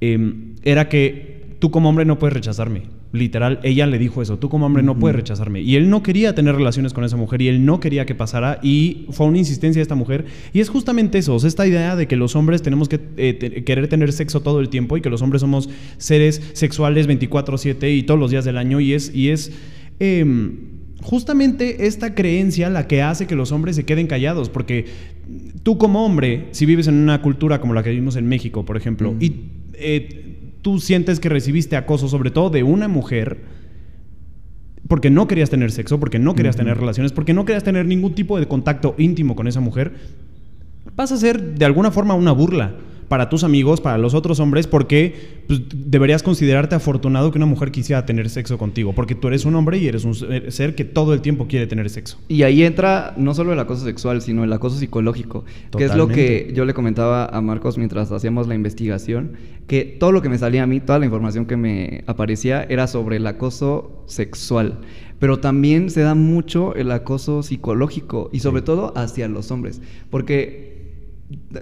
em, 0.00 0.54
era 0.62 0.88
que 0.88 1.56
tú 1.58 1.72
como 1.72 1.88
hombre 1.88 2.04
no 2.04 2.20
puedes 2.20 2.34
rechazarme. 2.34 2.97
Literal, 3.10 3.58
ella 3.62 3.86
le 3.86 3.98
dijo 3.98 4.20
eso, 4.20 4.38
tú 4.38 4.50
como 4.50 4.66
hombre 4.66 4.82
no 4.82 4.98
puedes 4.98 5.16
rechazarme. 5.16 5.62
Y 5.62 5.76
él 5.76 5.88
no 5.88 6.02
quería 6.02 6.34
tener 6.34 6.54
relaciones 6.54 6.92
con 6.92 7.04
esa 7.04 7.16
mujer 7.16 7.40
y 7.40 7.48
él 7.48 7.64
no 7.64 7.80
quería 7.80 8.04
que 8.04 8.14
pasara 8.14 8.58
y 8.62 9.06
fue 9.10 9.26
una 9.26 9.38
insistencia 9.38 9.80
de 9.80 9.82
esta 9.82 9.94
mujer. 9.94 10.26
Y 10.52 10.60
es 10.60 10.68
justamente 10.68 11.16
eso, 11.16 11.34
o 11.34 11.38
sea, 11.38 11.48
esta 11.48 11.66
idea 11.66 11.96
de 11.96 12.06
que 12.06 12.16
los 12.16 12.36
hombres 12.36 12.60
tenemos 12.60 12.88
que 12.88 13.00
eh, 13.16 13.62
querer 13.64 13.88
tener 13.88 14.12
sexo 14.12 14.40
todo 14.40 14.60
el 14.60 14.68
tiempo 14.68 14.96
y 14.98 15.00
que 15.00 15.08
los 15.08 15.22
hombres 15.22 15.40
somos 15.40 15.70
seres 15.96 16.42
sexuales 16.52 17.08
24/7 17.08 17.96
y 17.96 18.02
todos 18.02 18.20
los 18.20 18.30
días 18.30 18.44
del 18.44 18.58
año 18.58 18.78
y 18.80 18.92
es... 18.92 19.14
Y 19.14 19.30
es 19.30 19.52
em, 20.00 20.78
justamente 21.00 21.86
esta 21.86 22.14
creencia 22.14 22.68
la 22.70 22.86
que 22.86 23.02
hace 23.02 23.26
que 23.26 23.36
los 23.36 23.52
hombres 23.52 23.76
se 23.76 23.84
queden 23.84 24.08
callados, 24.08 24.48
porque 24.48 24.86
tú 25.62 25.78
como 25.78 26.04
hombre, 26.04 26.48
si 26.50 26.66
vives 26.66 26.88
en 26.88 26.94
una 26.94 27.22
cultura 27.22 27.60
como 27.60 27.72
la 27.72 27.82
que 27.82 27.90
vivimos 27.90 28.16
en 28.16 28.26
México, 28.26 28.64
por 28.64 28.76
ejemplo, 28.76 29.14
y 29.20 29.32
eh, 29.74 30.27
tú 30.62 30.80
sientes 30.80 31.20
que 31.20 31.28
recibiste 31.28 31.76
acoso, 31.76 32.08
sobre 32.08 32.30
todo 32.30 32.50
de 32.50 32.62
una 32.62 32.88
mujer, 32.88 33.38
porque 34.88 35.10
no 35.10 35.28
querías 35.28 35.50
tener 35.50 35.70
sexo, 35.70 36.00
porque 36.00 36.18
no 36.18 36.34
querías 36.34 36.56
tener 36.56 36.78
relaciones, 36.78 37.12
porque 37.12 37.34
no 37.34 37.44
querías 37.44 37.64
tener 37.64 37.86
ningún 37.86 38.14
tipo 38.14 38.38
de 38.38 38.46
contacto 38.46 38.94
íntimo 38.98 39.36
con 39.36 39.46
esa 39.46 39.60
mujer, 39.60 39.92
vas 40.96 41.12
a 41.12 41.16
ser 41.16 41.54
de 41.54 41.64
alguna 41.64 41.90
forma 41.90 42.14
una 42.14 42.32
burla 42.32 42.74
para 43.08 43.30
tus 43.30 43.42
amigos, 43.42 43.80
para 43.80 43.98
los 43.98 44.14
otros 44.14 44.38
hombres, 44.38 44.66
porque 44.66 45.40
pues, 45.46 45.62
deberías 45.74 46.22
considerarte 46.22 46.74
afortunado 46.74 47.32
que 47.32 47.38
una 47.38 47.46
mujer 47.46 47.70
quisiera 47.70 48.04
tener 48.04 48.28
sexo 48.28 48.58
contigo, 48.58 48.92
porque 48.92 49.14
tú 49.14 49.28
eres 49.28 49.46
un 49.46 49.54
hombre 49.54 49.78
y 49.78 49.88
eres 49.88 50.04
un 50.04 50.14
ser 50.14 50.74
que 50.74 50.84
todo 50.84 51.14
el 51.14 51.22
tiempo 51.22 51.46
quiere 51.48 51.66
tener 51.66 51.88
sexo. 51.88 52.18
Y 52.28 52.42
ahí 52.42 52.62
entra 52.62 53.14
no 53.16 53.34
solo 53.34 53.52
el 53.52 53.58
acoso 53.58 53.84
sexual, 53.84 54.20
sino 54.20 54.44
el 54.44 54.52
acoso 54.52 54.76
psicológico, 54.76 55.44
que 55.76 55.84
es 55.84 55.94
lo 55.94 56.08
que 56.08 56.52
yo 56.54 56.64
le 56.66 56.74
comentaba 56.74 57.24
a 57.26 57.40
Marcos 57.40 57.78
mientras 57.78 58.12
hacíamos 58.12 58.46
la 58.46 58.54
investigación, 58.54 59.32
que 59.66 59.84
todo 59.84 60.12
lo 60.12 60.20
que 60.20 60.28
me 60.28 60.38
salía 60.38 60.62
a 60.62 60.66
mí, 60.66 60.80
toda 60.80 60.98
la 60.98 61.06
información 61.06 61.46
que 61.46 61.56
me 61.56 62.04
aparecía 62.06 62.62
era 62.64 62.86
sobre 62.86 63.16
el 63.16 63.26
acoso 63.26 64.04
sexual. 64.06 64.80
Pero 65.18 65.40
también 65.40 65.90
se 65.90 66.02
da 66.02 66.14
mucho 66.14 66.76
el 66.76 66.92
acoso 66.92 67.42
psicológico 67.42 68.30
y 68.32 68.40
sobre 68.40 68.62
todo 68.62 68.92
hacia 68.96 69.26
los 69.26 69.50
hombres, 69.50 69.80
porque 70.10 70.67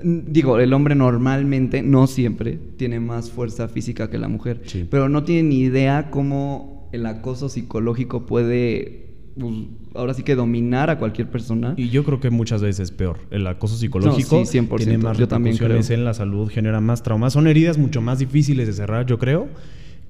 Digo, 0.03 0.61
el 0.61 0.73
hombre 0.73 0.95
normalmente, 0.95 1.83
no 1.83 2.07
siempre, 2.07 2.59
tiene 2.77 3.01
más 3.01 3.31
fuerza 3.31 3.67
física 3.67 4.09
que 4.09 4.19
la 4.19 4.29
mujer, 4.29 4.63
pero 4.91 5.09
no 5.09 5.25
tiene 5.25 5.49
ni 5.49 5.61
idea 5.61 6.09
cómo 6.11 6.89
el 6.93 7.05
acoso 7.07 7.49
psicológico 7.49 8.27
puede, 8.27 9.07
pues, 9.39 9.55
ahora 9.95 10.15
sí 10.15 10.23
que 10.23 10.37
dominar 10.37 10.89
a 10.89 10.99
cualquier 10.99 11.29
persona. 11.29 11.75
Y 11.77 11.89
yo 11.89 12.05
creo 12.05 12.21
que 12.21 12.31
muchas 12.31 12.63
veces 12.63 12.91
es 12.91 12.91
peor. 12.93 13.19
El 13.31 13.45
acoso 13.49 13.77
psicológico 13.77 14.45
tiene 14.77 14.99
más 14.99 15.19
yo 15.19 15.27
también 15.27 15.57
en 15.61 16.05
la 16.05 16.15
salud, 16.15 16.49
genera 16.49 16.81
más 16.81 17.03
traumas. 17.03 17.33
Son 17.33 17.49
heridas 17.49 17.77
mucho 17.77 18.01
más 18.01 18.21
difíciles 18.21 18.69
de 18.69 18.73
cerrar, 18.73 19.05
yo 19.05 19.19
creo, 19.19 19.49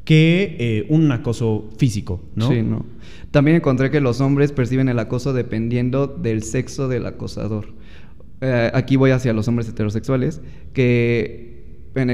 que 0.04 0.56
eh, 0.58 0.86
un 0.90 1.10
acoso 1.12 1.70
físico, 1.78 2.20
¿no? 2.34 2.48
Sí, 2.48 2.62
no. 2.62 2.84
También 3.30 3.56
encontré 3.56 3.90
que 3.90 4.00
los 4.00 4.20
hombres 4.20 4.52
perciben 4.52 4.88
el 4.88 4.98
acoso 4.98 5.32
dependiendo 5.32 6.06
del 6.06 6.42
sexo 6.42 6.88
del 6.88 7.06
acosador. 7.06 7.74
Eh, 8.40 8.70
aquí 8.74 8.96
voy 8.96 9.10
hacia 9.10 9.32
los 9.32 9.48
hombres 9.48 9.68
heterosexuales, 9.68 10.40
que 10.72 11.56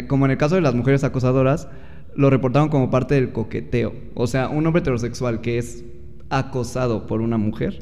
como 0.06 0.26
en 0.26 0.30
el 0.30 0.38
caso 0.38 0.54
de 0.54 0.60
las 0.60 0.74
mujeres 0.74 1.02
acosadoras, 1.02 1.68
lo 2.14 2.30
reportaron 2.30 2.68
como 2.68 2.90
parte 2.90 3.14
del 3.14 3.32
coqueteo. 3.32 3.94
O 4.14 4.26
sea, 4.26 4.48
un 4.48 4.66
hombre 4.66 4.80
heterosexual 4.80 5.40
que 5.40 5.58
es 5.58 5.84
acosado 6.30 7.06
por 7.06 7.20
una 7.20 7.36
mujer, 7.36 7.80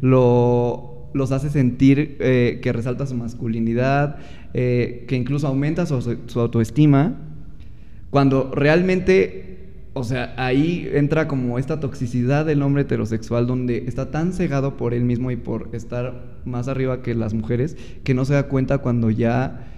lo, 0.00 1.10
los 1.14 1.30
hace 1.30 1.50
sentir 1.50 2.16
eh, 2.20 2.60
que 2.62 2.72
resalta 2.72 3.06
su 3.06 3.14
masculinidad, 3.14 4.16
eh, 4.54 5.04
que 5.08 5.16
incluso 5.16 5.46
aumenta 5.46 5.86
su 5.86 6.40
autoestima, 6.40 7.16
cuando 8.10 8.50
realmente 8.54 9.51
o 9.94 10.04
sea, 10.04 10.34
ahí 10.38 10.88
entra 10.92 11.28
como 11.28 11.58
esta 11.58 11.78
toxicidad 11.78 12.46
del 12.46 12.62
hombre 12.62 12.82
heterosexual 12.82 13.46
donde 13.46 13.84
está 13.86 14.10
tan 14.10 14.32
cegado 14.32 14.76
por 14.76 14.94
él 14.94 15.04
mismo 15.04 15.30
y 15.30 15.36
por 15.36 15.68
estar 15.72 16.38
más 16.44 16.68
arriba 16.68 17.02
que 17.02 17.14
las 17.14 17.34
mujeres 17.34 17.76
que 18.02 18.14
no 18.14 18.24
se 18.24 18.32
da 18.32 18.44
cuenta 18.44 18.78
cuando 18.78 19.10
ya 19.10 19.68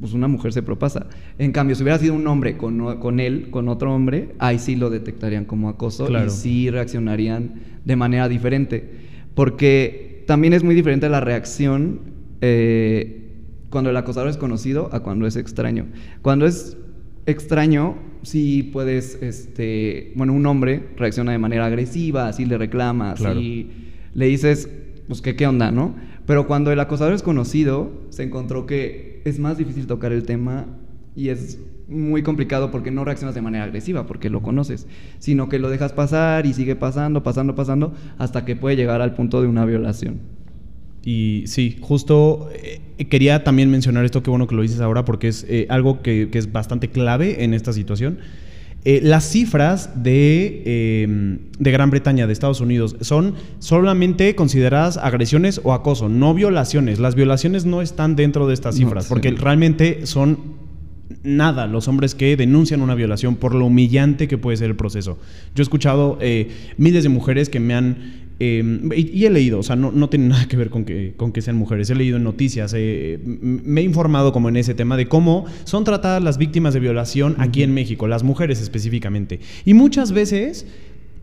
pues 0.00 0.12
una 0.12 0.28
mujer 0.28 0.52
se 0.52 0.62
propasa. 0.62 1.06
En 1.38 1.52
cambio, 1.52 1.74
si 1.74 1.82
hubiera 1.82 1.98
sido 1.98 2.14
un 2.14 2.26
hombre 2.26 2.56
con, 2.56 2.98
con 2.98 3.18
él, 3.18 3.48
con 3.50 3.68
otro 3.68 3.94
hombre, 3.94 4.34
ahí 4.38 4.58
sí 4.58 4.76
lo 4.76 4.90
detectarían 4.90 5.46
como 5.46 5.68
acoso 5.68 6.08
y 6.10 6.30
sí 6.30 6.70
reaccionarían 6.70 7.54
de 7.84 7.96
manera 7.96 8.28
diferente. 8.28 8.90
Porque 9.34 10.24
también 10.26 10.52
es 10.52 10.62
muy 10.62 10.74
diferente 10.74 11.08
la 11.08 11.20
reacción 11.20 12.00
eh, 12.40 13.32
cuando 13.70 13.90
el 13.90 13.96
acosador 13.96 14.28
es 14.28 14.36
conocido 14.36 14.90
a 14.92 15.00
cuando 15.00 15.26
es 15.26 15.36
extraño. 15.36 15.86
Cuando 16.20 16.46
es 16.46 16.76
extraño, 17.24 17.96
si 18.26 18.64
puedes, 18.64 19.22
este, 19.22 20.12
bueno, 20.16 20.32
un 20.32 20.44
hombre 20.46 20.82
reacciona 20.96 21.30
de 21.30 21.38
manera 21.38 21.66
agresiva, 21.66 22.26
así 22.26 22.44
le 22.44 22.58
reclamas, 22.58 23.20
y 23.20 23.70
le 24.14 24.26
dices, 24.26 24.68
pues 25.06 25.22
que 25.22 25.36
qué 25.36 25.46
onda, 25.46 25.70
¿no? 25.70 25.94
Pero 26.26 26.48
cuando 26.48 26.72
el 26.72 26.80
acosador 26.80 27.14
es 27.14 27.22
conocido, 27.22 27.92
se 28.08 28.24
encontró 28.24 28.66
que 28.66 29.22
es 29.24 29.38
más 29.38 29.58
difícil 29.58 29.86
tocar 29.86 30.10
el 30.10 30.24
tema 30.24 30.66
y 31.14 31.28
es 31.28 31.60
muy 31.86 32.24
complicado 32.24 32.72
porque 32.72 32.90
no 32.90 33.04
reaccionas 33.04 33.36
de 33.36 33.42
manera 33.42 33.62
agresiva, 33.62 34.08
porque 34.08 34.28
lo 34.28 34.42
conoces, 34.42 34.88
sino 35.20 35.48
que 35.48 35.60
lo 35.60 35.70
dejas 35.70 35.92
pasar 35.92 36.46
y 36.46 36.52
sigue 36.52 36.74
pasando, 36.74 37.22
pasando, 37.22 37.54
pasando, 37.54 37.94
hasta 38.18 38.44
que 38.44 38.56
puede 38.56 38.74
llegar 38.74 39.02
al 39.02 39.14
punto 39.14 39.40
de 39.40 39.46
una 39.46 39.64
violación. 39.64 40.18
Y 41.06 41.44
sí, 41.46 41.76
justo 41.80 42.50
eh, 42.52 43.04
quería 43.04 43.44
también 43.44 43.70
mencionar 43.70 44.04
esto, 44.04 44.24
qué 44.24 44.30
bueno 44.30 44.48
que 44.48 44.56
lo 44.56 44.62
dices 44.62 44.80
ahora, 44.80 45.04
porque 45.04 45.28
es 45.28 45.46
eh, 45.48 45.68
algo 45.70 46.02
que, 46.02 46.28
es 46.32 46.50
bastante 46.50 46.88
clave 46.88 47.44
en 47.44 47.54
esta 47.54 47.72
situación. 47.72 48.18
Eh, 48.84 48.98
las 49.04 49.22
cifras 49.22 50.02
de, 50.02 51.04
em, 51.04 51.38
de, 51.60 51.70
Gran 51.70 51.90
Bretaña, 51.90 52.26
de 52.26 52.32
Estados 52.32 52.60
Unidos, 52.60 52.96
son 53.02 53.34
solamente 53.60 54.34
consideradas 54.34 54.96
agresiones 54.96 55.60
o 55.62 55.72
acoso, 55.74 56.08
no 56.08 56.34
violaciones. 56.34 56.98
Las 56.98 57.14
violaciones 57.14 57.66
no 57.66 57.82
están 57.82 58.16
dentro 58.16 58.48
de 58.48 58.54
estas 58.54 58.74
cifras, 58.74 59.06
porque 59.06 59.30
realmente 59.30 60.06
son 60.06 60.56
nada 61.22 61.68
los 61.68 61.86
hombres 61.86 62.16
que 62.16 62.36
denuncian 62.36 62.82
una 62.82 62.96
violación 62.96 63.36
por 63.36 63.54
lo 63.54 63.66
humillante 63.66 64.26
que 64.26 64.38
puede 64.38 64.56
ser 64.56 64.70
el 64.70 64.76
proceso. 64.76 65.18
Yo 65.54 65.62
he 65.62 65.62
escuchado 65.62 66.18
miles 66.78 67.04
de 67.04 67.08
mujeres 67.08 67.48
que 67.48 67.60
me 67.60 67.74
han 67.74 68.25
Em, 68.38 68.90
y, 68.94 69.24
he 69.24 69.30
leído, 69.30 69.60
o 69.60 69.62
sea, 69.62 69.76
no, 69.76 69.90
no, 69.92 70.10
tiene 70.10 70.28
nada 70.28 70.46
que 70.46 70.56
ver 70.56 70.68
con 70.68 70.84
que, 70.84 71.14
con 71.16 71.32
que 71.32 71.40
sean 71.42 71.56
mujeres. 71.56 71.88
He 71.90 71.94
leído 71.94 72.16
en 72.16 72.24
noticias, 72.24 72.74
eh, 72.76 73.18
me 73.24 73.80
he 73.80 73.84
informado 73.84 74.32
como 74.32 74.48
en 74.48 74.56
ese 74.56 74.74
tema 74.74 74.96
de 74.96 75.08
cómo 75.08 75.46
son 75.64 75.84
tratadas 75.84 76.22
las 76.22 76.38
víctimas 76.38 76.74
de 76.74 76.80
violación 76.80 77.36
aquí 77.38 77.62
en 77.62 77.72
México, 77.72 78.06
las 78.08 78.22
mujeres 78.22 78.60
específicamente. 78.60 79.40
Y 79.64 79.74
muchas 79.74 80.12
veces 80.12 80.66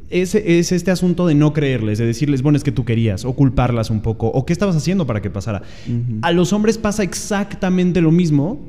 es, 0.09 0.35
es, 0.35 0.71
este 0.71 0.91
asunto 0.91 1.27
de 1.27 1.35
no 1.35 1.53
creerles, 1.53 1.99
de 1.99 2.05
decirles, 2.05 2.41
bueno, 2.41 2.57
es 2.57 2.63
que 2.63 2.71
tú 2.71 2.85
querías, 2.85 3.25
o 3.25 3.33
culparlas 3.33 3.89
un 3.89 4.01
poco, 4.01 4.27
o 4.27 4.45
qué 4.45 4.53
estabas 4.53 4.75
haciendo 4.75 5.05
para 5.05 5.21
que 5.21 5.29
pasara. 5.29 5.63
A 6.21 6.31
los 6.31 6.53
hombres 6.53 6.77
pasa 6.77 7.03
exactamente 7.03 8.01
lo 8.01 8.11
mismo, 8.11 8.59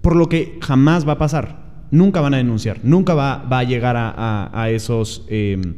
por 0.00 0.16
lo 0.16 0.28
que 0.28 0.58
jamás 0.60 1.06
va 1.06 1.12
a 1.12 1.18
pasar. 1.18 1.62
Nunca 1.90 2.22
van 2.22 2.32
a 2.32 2.38
denunciar, 2.38 2.80
nunca 2.82 3.12
va, 3.14 3.44
va 3.44 3.58
a 3.58 3.64
llegar 3.64 3.96
a, 3.96 4.50
a, 4.52 4.70
esos... 4.70 5.26
Em, 5.28 5.74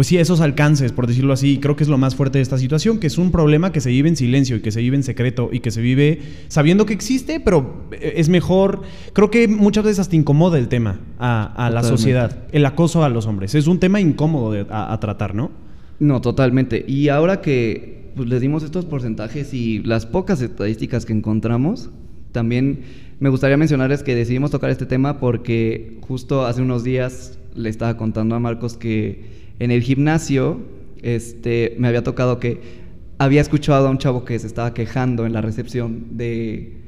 pues 0.00 0.06
sí, 0.06 0.16
esos 0.16 0.40
alcances, 0.40 0.92
por 0.92 1.06
decirlo 1.06 1.34
así, 1.34 1.58
creo 1.58 1.76
que 1.76 1.82
es 1.82 1.90
lo 1.90 1.98
más 1.98 2.14
fuerte 2.14 2.38
de 2.38 2.42
esta 2.42 2.56
situación, 2.56 3.00
que 3.00 3.06
es 3.06 3.18
un 3.18 3.30
problema 3.30 3.70
que 3.70 3.82
se 3.82 3.90
vive 3.90 4.08
en 4.08 4.16
silencio 4.16 4.56
y 4.56 4.60
que 4.62 4.70
se 4.70 4.80
vive 4.80 4.96
en 4.96 5.02
secreto 5.02 5.50
y 5.52 5.60
que 5.60 5.70
se 5.70 5.82
vive 5.82 6.22
sabiendo 6.48 6.86
que 6.86 6.94
existe, 6.94 7.38
pero 7.38 7.84
eh, 7.92 8.14
es 8.16 8.30
mejor, 8.30 8.80
creo 9.12 9.30
que 9.30 9.46
muchas 9.46 9.84
veces 9.84 9.98
hasta 9.98 10.16
incomoda 10.16 10.58
el 10.58 10.68
tema 10.68 11.00
a, 11.18 11.68
la 11.70 11.82
sociedad, 11.82 12.44
el 12.50 12.64
acoso 12.64 13.04
a 13.04 13.10
los 13.10 13.26
hombres. 13.26 13.54
Es 13.54 13.66
un 13.66 13.78
tema 13.78 14.00
incómodo 14.00 14.66
a, 14.70 14.98
tratar, 15.00 15.34
¿no? 15.34 15.50
No, 15.98 16.22
totalmente. 16.22 16.82
Y 16.88 17.10
ahora 17.10 17.42
que 17.42 18.10
pues, 18.16 18.26
les 18.26 18.40
dimos 18.40 18.62
estos 18.62 18.86
porcentajes 18.86 19.52
y 19.52 19.80
las 19.80 20.06
pocas 20.06 20.40
estadísticas 20.40 21.04
que 21.04 21.12
encontramos, 21.12 21.90
también 22.32 22.84
me 23.18 23.28
gustaría 23.28 23.58
mencionarles 23.58 24.02
que 24.02 24.14
decidimos 24.14 24.50
tocar 24.50 24.70
este 24.70 24.86
tema 24.86 25.20
porque 25.20 25.98
justo 26.08 26.46
hace 26.46 26.62
unos 26.62 26.84
días 26.84 27.38
le 27.54 27.68
estaba 27.68 27.98
contando 27.98 28.34
a 28.34 28.40
Marcos 28.40 28.78
que 28.78 29.38
en 29.60 29.70
el 29.70 29.82
gimnasio 29.82 30.58
este, 31.02 31.76
me 31.78 31.88
había 31.88 32.02
tocado 32.02 32.40
que 32.40 32.80
había 33.18 33.42
escuchado 33.42 33.86
a 33.86 33.90
un 33.90 33.98
chavo 33.98 34.24
que 34.24 34.38
se 34.38 34.46
estaba 34.46 34.72
quejando 34.74 35.26
en 35.26 35.34
la 35.34 35.42
recepción 35.42 36.16
de, 36.16 36.78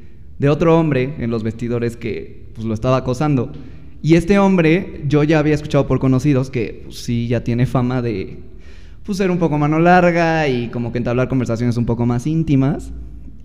otro 0.48 0.78
hombre 0.80 1.14
en 1.18 1.30
los 1.30 1.44
vestidores 1.44 1.96
que 1.96 2.46
pues, 2.54 2.66
lo 2.66 2.74
estaba 2.74 2.96
acosando. 2.96 3.52
Y 4.02 4.14
este 4.14 4.38
hombre, 4.38 5.04
yo 5.06 5.22
ya 5.22 5.38
había 5.38 5.54
escuchado 5.54 5.86
por 5.86 6.00
conocidos 6.00 6.50
que 6.50 6.82
pues, 6.84 6.96
sí 6.96 7.28
ya 7.28 7.44
tiene 7.44 7.66
fama 7.66 8.02
de 8.02 8.38
pues, 9.04 9.18
ser 9.18 9.30
un 9.30 9.38
poco 9.38 9.58
mano 9.58 9.78
larga 9.78 10.48
y 10.48 10.68
como 10.68 10.90
que 10.90 10.98
entablar 10.98 11.28
conversaciones 11.28 11.76
un 11.76 11.86
poco 11.86 12.06
más 12.06 12.26
íntimas. 12.26 12.92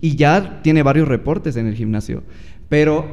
Y 0.00 0.16
ya 0.16 0.62
tiene 0.62 0.82
varios 0.82 1.06
reportes 1.06 1.56
en 1.56 1.66
el 1.66 1.74
gimnasio. 1.74 2.22
Pero 2.68 3.06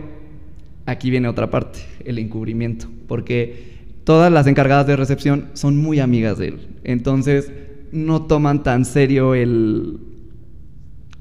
aquí 0.86 1.10
viene 1.10 1.28
otra 1.28 1.50
parte, 1.50 1.80
el 2.06 2.18
encubrimiento. 2.18 2.88
Porque 3.08 3.75
todas 4.06 4.32
las 4.32 4.48
encargadas 4.48 4.88
de 4.88 4.96
recepción 4.96 5.50
son 5.54 5.76
muy 5.76 6.00
amigas 6.00 6.38
de 6.38 6.48
él. 6.48 6.68
Entonces, 6.86 7.52
no 7.92 8.24
toman 8.24 8.64
tan 8.64 8.86
serio 8.86 9.36
el 9.36 10.00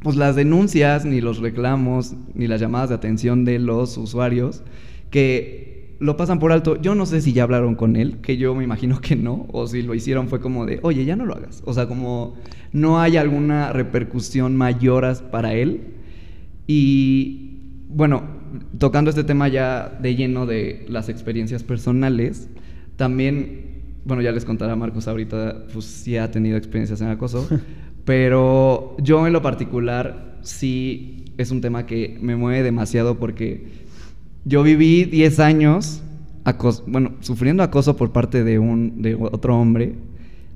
pues 0.02 0.16
las 0.16 0.36
denuncias, 0.36 1.06
ni 1.06 1.22
los 1.22 1.38
reclamos, 1.38 2.14
ni 2.34 2.46
las 2.46 2.60
llamadas 2.60 2.90
de 2.90 2.94
atención 2.94 3.46
de 3.46 3.58
los 3.58 3.96
usuarios 3.96 4.62
que 5.10 5.96
lo 5.98 6.18
pasan 6.18 6.38
por 6.38 6.52
alto. 6.52 6.80
Yo 6.80 6.94
no 6.94 7.06
sé 7.06 7.22
si 7.22 7.32
ya 7.32 7.44
hablaron 7.44 7.74
con 7.74 7.96
él, 7.96 8.18
que 8.20 8.36
yo 8.36 8.54
me 8.54 8.64
imagino 8.64 9.00
que 9.00 9.16
no, 9.16 9.46
o 9.50 9.66
si 9.66 9.80
lo 9.80 9.94
hicieron 9.94 10.28
fue 10.28 10.40
como 10.40 10.66
de, 10.66 10.78
oye, 10.82 11.06
ya 11.06 11.16
no 11.16 11.24
lo 11.24 11.34
hagas. 11.34 11.62
O 11.64 11.72
sea, 11.72 11.86
como 11.86 12.34
no 12.70 13.00
hay 13.00 13.16
alguna 13.16 13.72
repercusión 13.72 14.56
mayor 14.56 15.06
para 15.30 15.54
él. 15.54 15.94
Y 16.66 17.60
bueno, 17.88 18.24
tocando 18.78 19.08
este 19.08 19.24
tema 19.24 19.48
ya 19.48 19.88
de 20.02 20.16
lleno 20.16 20.44
de 20.44 20.84
las 20.88 21.08
experiencias 21.08 21.62
personales, 21.62 22.50
también, 22.96 23.82
bueno, 24.04 24.22
ya 24.22 24.32
les 24.32 24.44
contará 24.44 24.76
Marcos 24.76 25.08
ahorita, 25.08 25.66
pues 25.72 25.84
sí 25.84 26.16
ha 26.16 26.30
tenido 26.30 26.56
experiencias 26.56 27.00
en 27.00 27.08
acoso, 27.08 27.48
pero 28.04 28.96
yo 28.98 29.26
en 29.26 29.32
lo 29.32 29.42
particular 29.42 30.38
sí 30.42 31.24
es 31.38 31.50
un 31.50 31.60
tema 31.60 31.86
que 31.86 32.18
me 32.20 32.36
mueve 32.36 32.62
demasiado 32.62 33.18
porque 33.18 33.84
yo 34.44 34.62
viví 34.62 35.04
10 35.04 35.40
años, 35.40 36.02
bueno, 36.86 37.12
sufriendo 37.20 37.62
acoso 37.62 37.96
por 37.96 38.12
parte 38.12 38.44
de, 38.44 38.58
un, 38.58 39.00
de 39.02 39.14
otro 39.14 39.58
hombre, 39.58 39.94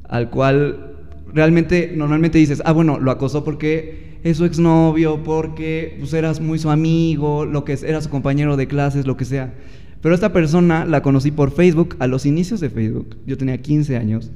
al 0.05 0.31
cual 0.31 0.97
realmente 1.33 1.93
normalmente 1.95 2.39
dices, 2.39 2.63
ah, 2.65 2.73
bueno, 2.73 2.99
lo 2.99 3.11
acosó 3.11 3.45
porque 3.45 4.19
es 4.23 4.37
su 4.37 4.45
exnovio, 4.45 5.23
porque 5.23 5.97
pues 5.99 6.13
eras 6.13 6.41
muy 6.41 6.59
su 6.59 6.71
amigo, 6.71 7.45
lo 7.45 7.65
que 7.65 7.79
era 7.83 8.01
su 8.01 8.11
compañero 8.11 8.57
de 8.57 8.69
clases, 8.69 9.07
lo 9.07 9.17
que 9.17 9.25
sea. 9.25 9.55
Pero 10.01 10.15
esta 10.15 10.33
persona 10.33 10.85
la 10.85 11.03
conocí 11.03 11.31
por 11.31 11.51
Facebook 11.51 11.97
a 11.99 12.07
los 12.07 12.27
inicios 12.27 12.61
de 12.61 12.71
Facebook. 12.71 13.17
Yo 13.27 13.37
tenía 13.37 13.59
15 13.59 13.97
años. 13.97 14.31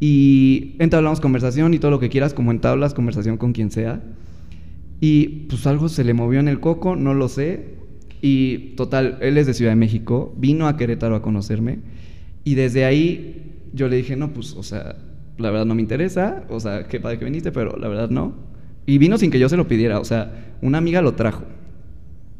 Y 0.00 0.74
entablamos 0.78 1.20
conversación 1.20 1.72
y 1.74 1.78
todo 1.78 1.90
lo 1.90 2.00
que 2.00 2.08
quieras, 2.08 2.34
como 2.34 2.50
entablas 2.50 2.92
conversación 2.92 3.36
con 3.36 3.52
quien 3.52 3.70
sea. 3.70 4.02
Y 5.00 5.46
pues 5.48 5.66
algo 5.66 5.88
se 5.88 6.04
le 6.04 6.14
movió 6.14 6.40
en 6.40 6.48
el 6.48 6.60
coco, 6.60 6.96
no 6.96 7.14
lo 7.14 7.28
sé. 7.28 7.76
Y 8.20 8.74
total, 8.76 9.18
él 9.20 9.38
es 9.38 9.46
de 9.46 9.54
Ciudad 9.54 9.72
de 9.72 9.76
México, 9.76 10.34
vino 10.36 10.66
a 10.66 10.76
Querétaro 10.76 11.14
a 11.14 11.22
conocerme. 11.22 11.78
Y 12.44 12.54
desde 12.54 12.84
ahí 12.84 13.52
yo 13.72 13.88
le 13.88 13.96
dije, 13.96 14.16
no, 14.16 14.32
pues, 14.32 14.54
o 14.54 14.62
sea, 14.62 14.96
la 15.38 15.50
verdad 15.50 15.66
no 15.66 15.74
me 15.74 15.82
interesa, 15.82 16.44
o 16.48 16.60
sea, 16.60 16.88
qué 16.88 16.98
padre 16.98 17.18
que 17.18 17.24
viniste, 17.24 17.52
pero 17.52 17.76
la 17.76 17.88
verdad 17.88 18.10
no. 18.10 18.34
Y 18.86 18.98
vino 18.98 19.18
sin 19.18 19.30
que 19.30 19.38
yo 19.38 19.48
se 19.48 19.56
lo 19.56 19.68
pidiera, 19.68 20.00
o 20.00 20.04
sea, 20.04 20.54
una 20.62 20.78
amiga 20.78 21.02
lo 21.02 21.14
trajo. 21.14 21.44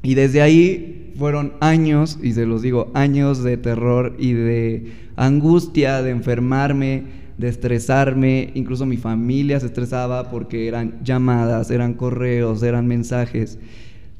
Y 0.02 0.14
desde 0.14 0.42
ahí 0.42 0.95
fueron 1.18 1.54
años, 1.60 2.18
y 2.22 2.32
se 2.32 2.46
los 2.46 2.62
digo, 2.62 2.90
años 2.94 3.42
de 3.42 3.56
terror 3.56 4.14
y 4.18 4.32
de 4.32 4.92
angustia, 5.16 6.02
de 6.02 6.10
enfermarme, 6.10 7.04
de 7.38 7.48
estresarme. 7.48 8.50
Incluso 8.54 8.86
mi 8.86 8.96
familia 8.96 9.60
se 9.60 9.66
estresaba 9.66 10.30
porque 10.30 10.68
eran 10.68 11.02
llamadas, 11.02 11.70
eran 11.70 11.94
correos, 11.94 12.62
eran 12.62 12.86
mensajes. 12.86 13.58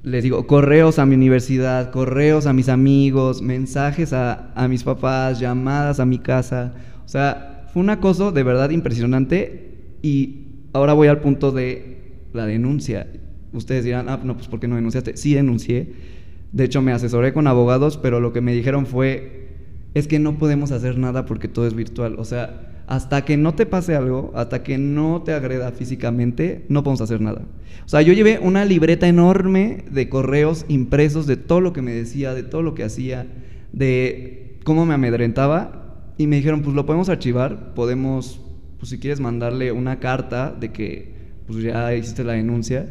Les 0.03 0.23
digo, 0.23 0.47
correos 0.47 0.99
a 0.99 1.07
mi 1.07 1.15
universidad, 1.15 1.91
correos 1.91 2.47
a 2.47 2.53
mis 2.53 2.69
amigos, 2.69 3.43
mensajes 3.43 4.13
a, 4.13 4.53
a 4.55 4.69
mis 4.69 4.85
papás, 4.85 5.41
llamadas 5.41 5.99
a 6.01 6.07
mi 6.07 6.19
casa. 6.19 6.75
O 7.05 7.09
sea, 7.09 7.67
fue 7.73 7.83
un 7.83 7.91
acoso 7.91 8.33
de 8.33 8.43
verdad 8.43 8.71
impresionante 8.71 9.99
y 10.03 10.47
ahora 10.73 10.93
voy 10.93 11.09
al 11.09 11.21
punto 11.21 11.51
de 11.51 11.97
la 12.33 12.47
denuncia. 12.47 13.09
Ustedes 13.53 13.85
dirán, 13.85 14.09
ah, 14.09 14.21
no, 14.23 14.37
pues 14.37 14.49
¿por 14.49 14.61
qué 14.61 14.69
no 14.69 14.77
denunciaste? 14.77 15.17
Sí 15.17 15.35
denuncié. 15.35 16.16
De 16.53 16.65
hecho, 16.65 16.83
me 16.83 16.93
asesoré 16.93 17.33
con 17.33 17.47
abogados, 17.47 17.97
pero 17.97 18.21
lo 18.21 18.33
que 18.33 18.41
me 18.41 18.53
dijeron 18.53 18.87
fue, 18.87 19.49
es 19.95 20.07
que 20.07 20.19
no 20.19 20.39
podemos 20.39 20.73
hacer 20.73 20.99
nada 20.99 21.27
porque 21.27 21.49
todo 21.49 21.67
es 21.67 21.75
virtual. 21.75 22.17
O 22.19 22.25
sea, 22.25 22.83
hasta 22.87 23.25
que 23.25 23.37
no 23.37 23.55
te 23.55 23.67
pase 23.67 23.95
algo, 23.95 24.33
hasta 24.35 24.63
que 24.63 24.79
no 24.79 25.23
te 25.23 25.33
agreda 25.33 25.73
físicamente, 25.73 26.65
no 26.69 26.83
podemos 26.83 27.01
hacer 27.01 27.21
nada. 27.21 27.43
O 27.85 27.89
sea, 27.89 28.03
yo 28.03 28.13
llevé 28.13 28.39
una 28.41 28.65
libreta 28.65 29.09
enorme 29.09 29.85
de 29.91 30.09
correos 30.09 30.65
impresos 30.69 31.27
de 31.27 31.37
todo 31.37 31.61
lo 31.61 31.73
que 31.73 31.83
me 31.83 31.93
decía, 31.93 32.35
de 32.35 32.43
todo 32.43 32.63
lo 32.63 32.75
que 32.75 32.85
hacía, 32.85 33.27
de 33.73 34.59
cómo 34.65 34.87
me 34.87 34.95
amedrentaba, 34.95 35.83
y 36.19 36.27
me 36.27 36.37
dijeron, 36.37 36.63
pues 36.63 36.75
lo 36.75 36.87
podemos 36.87 37.09
archivar, 37.09 37.75
podemos, 37.75 38.41
pues 38.79 38.91
si 38.91 38.99
quieres 38.99 39.21
mandarle 39.21 39.73
una 39.73 40.01
carta 40.01 40.55
de 40.59 40.73
que 40.73 41.15
pues 41.47 41.63
ya 41.63 41.95
hiciste 41.95 42.25
la 42.25 42.33
denuncia, 42.33 42.89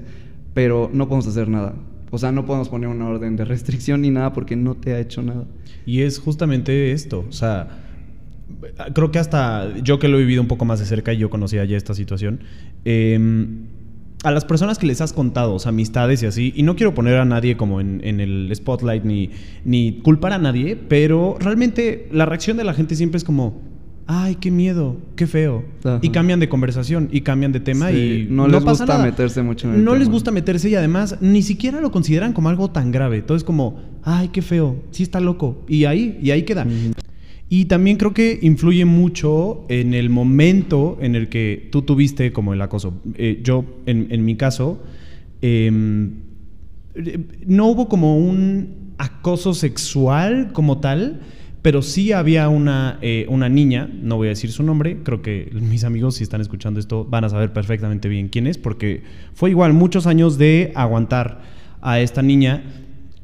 pero 0.53 0.89
no 0.93 1.07
podemos 1.07 1.27
hacer 1.27 1.49
nada. 1.49 1.73
O 2.11 2.17
sea, 2.17 2.31
no 2.31 2.45
podemos 2.45 2.69
poner 2.69 2.89
una 2.89 3.07
orden 3.07 3.35
de 3.35 3.45
restricción 3.45 4.01
ni 4.01 4.11
nada 4.11 4.33
porque 4.33 4.55
no 4.55 4.75
te 4.75 4.93
ha 4.93 4.99
hecho 4.99 5.21
nada. 5.21 5.45
Y 5.85 6.01
es 6.01 6.19
justamente 6.19 6.91
esto, 6.91 7.25
o 7.27 7.31
sea, 7.31 7.85
creo 8.93 9.11
que 9.11 9.19
hasta 9.19 9.75
yo 9.79 9.99
que 9.99 10.07
lo 10.07 10.17
he 10.17 10.21
vivido 10.21 10.41
un 10.41 10.47
poco 10.47 10.65
más 10.65 10.79
de 10.79 10.85
cerca 10.85 11.13
y 11.13 11.17
yo 11.17 11.29
conocía 11.29 11.65
ya 11.65 11.77
esta 11.77 11.93
situación, 11.93 12.41
em, 12.85 13.67
a 14.23 14.31
las 14.31 14.45
personas 14.45 14.79
que 14.79 14.87
les 14.87 15.01
has 15.01 15.13
contado, 15.13 15.53
o 15.53 15.59
sea, 15.59 15.69
amistades 15.69 16.23
y 16.23 16.25
así, 16.25 16.53
y 16.55 16.63
no 16.63 16.75
quiero 16.75 16.95
poner 16.95 17.17
a 17.17 17.25
nadie 17.25 17.57
como 17.57 17.79
en, 17.79 18.01
el 18.01 18.51
spotlight 18.55 19.03
ni, 19.03 19.29
ni 19.63 19.99
culpar 20.03 20.33
a 20.33 20.39
nadie, 20.39 20.75
pero 20.75 21.37
realmente 21.39 22.07
la 22.11 22.25
reacción 22.25 22.57
de 22.57 22.63
la 22.63 22.73
gente 22.73 22.95
siempre 22.95 23.17
es 23.17 23.23
como, 23.23 23.61
ay, 24.07 24.35
qué 24.35 24.51
miedo, 24.51 24.97
qué 25.15 25.27
feo. 25.27 25.63
Y 26.01 26.09
cambian 26.09 26.39
de 26.39 26.49
conversación 26.49 27.09
y 27.11 27.21
cambian 27.21 27.51
de 27.51 27.59
tema 27.59 27.91
y 27.91 28.27
no, 28.29 28.47
les 28.47 28.63
gusta 28.63 28.97
meterse 28.99 29.41
mucho 29.41 29.67
en 29.67 29.75
el 29.75 29.83
No 29.83 29.95
les 29.95 30.09
gusta 30.09 30.31
meterse 30.31 30.69
y 30.69 30.75
además 30.75 31.17
ni 31.21 31.41
siquiera 31.41 31.81
lo 31.81 31.91
consideran 31.91 32.33
como 32.33 32.49
algo 32.49 32.69
tan 32.69 32.91
grave. 32.91 33.21
Todo 33.21 33.37
es 33.37 33.43
como, 33.43 33.79
ay, 34.03 34.29
qué 34.29 34.41
feo, 34.41 34.83
sí 34.91 35.03
está 35.03 35.19
loco. 35.19 35.63
Y 35.67 35.85
ahí, 35.85 36.19
y 36.21 36.31
ahí 36.31 36.43
queda. 36.43 36.67
Y 37.47 37.65
también 37.65 37.97
creo 37.97 38.13
que 38.13 38.39
influye 38.41 38.85
mucho 38.85 39.65
en 39.69 39.93
el 39.93 40.09
momento 40.09 40.97
en 40.99 41.15
el 41.15 41.29
que 41.29 41.69
tú 41.71 41.83
tuviste 41.83 42.31
como 42.31 42.53
el 42.53 42.61
acoso. 42.61 43.01
Eh, 43.15 43.41
yo, 43.43 43.65
en, 43.85 44.25
mi 44.25 44.35
caso, 44.35 44.83
em, 45.41 46.11
no 47.45 47.67
hubo 47.67 47.87
como 47.87 48.17
un 48.17 48.93
acoso 48.97 49.53
sexual 49.53 50.51
como 50.53 50.79
tal, 50.79 51.21
pero 51.65 51.81
sí 51.81 52.11
había 52.11 52.47
una, 52.47 52.99
eh, 53.01 53.25
una 53.27 53.49
niña, 53.49 53.89
no 53.91 54.17
voy 54.17 54.27
a 54.27 54.29
decir 54.29 54.51
su 54.51 54.61
nombre, 54.61 54.99
creo 55.01 55.23
que 55.23 55.49
mis 55.51 55.83
amigos 55.83 56.17
si 56.17 56.23
están 56.23 56.39
escuchando 56.39 56.79
esto 56.79 57.05
van 57.05 57.23
a 57.23 57.29
saber 57.29 57.53
perfectamente 57.53 58.07
bien 58.07 58.27
quién 58.27 58.45
es, 58.45 58.59
porque 58.59 59.01
fue 59.33 59.49
igual 59.49 59.73
muchos 59.73 60.05
años 60.05 60.37
de 60.37 60.71
aguantar 60.75 61.41
a 61.81 61.99
esta 61.99 62.21
niña 62.21 62.63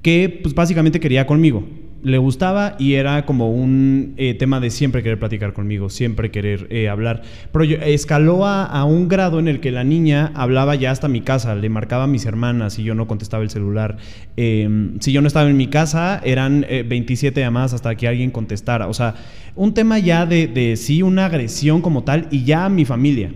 que 0.01 0.39
pues 0.41 0.55
básicamente 0.55 0.99
quería 0.99 1.27
conmigo 1.27 1.67
le 2.03 2.17
gustaba 2.17 2.75
y 2.79 2.93
era 2.93 3.25
como 3.25 3.51
un 3.51 4.13
eh, 4.17 4.33
tema 4.33 4.59
de 4.59 4.69
siempre 4.69 5.03
querer 5.03 5.19
platicar 5.19 5.53
conmigo, 5.53 5.89
siempre 5.89 6.31
querer 6.31 6.67
eh, 6.69 6.89
hablar. 6.89 7.21
Pero 7.51 7.63
escaló 7.63 8.45
a, 8.45 8.83
un 8.85 9.07
grado 9.07 9.39
en 9.39 9.47
el 9.47 9.59
que 9.59 9.71
la 9.71 9.83
niña 9.83 10.31
hablaba 10.35 10.75
ya 10.75 10.91
hasta 10.91 11.07
mi 11.07 11.21
casa, 11.21 11.55
le 11.55 11.69
marcaba 11.69 12.05
a 12.05 12.07
mis 12.07 12.25
hermanas 12.25 12.79
y 12.79 12.83
yo 12.83 12.95
no 12.95 13.07
contestaba 13.07 13.43
el 13.43 13.49
celular. 13.49 13.97
Em, 14.35 14.99
si 14.99 15.11
yo 15.11 15.21
no 15.21 15.27
estaba 15.27 15.49
en 15.49 15.57
mi 15.57 15.67
casa, 15.67 16.21
eran 16.23 16.61
27 16.61 17.39
eh, 17.39 17.43
llamadas 17.43 17.73
hasta 17.73 17.95
que 17.95 18.07
alguien 18.07 18.31
contestara. 18.31 18.87
O 18.87 18.93
sea, 18.93 19.15
un 19.55 19.73
tema 19.73 19.99
ya 19.99 20.25
de, 20.25 20.75
sí, 20.77 21.03
una 21.03 21.25
agresión 21.25 21.81
como 21.81 22.03
tal 22.03 22.27
y 22.31 22.43
ya 22.43 22.65
a 22.65 22.69
mi 22.69 22.85
familia. 22.85 23.31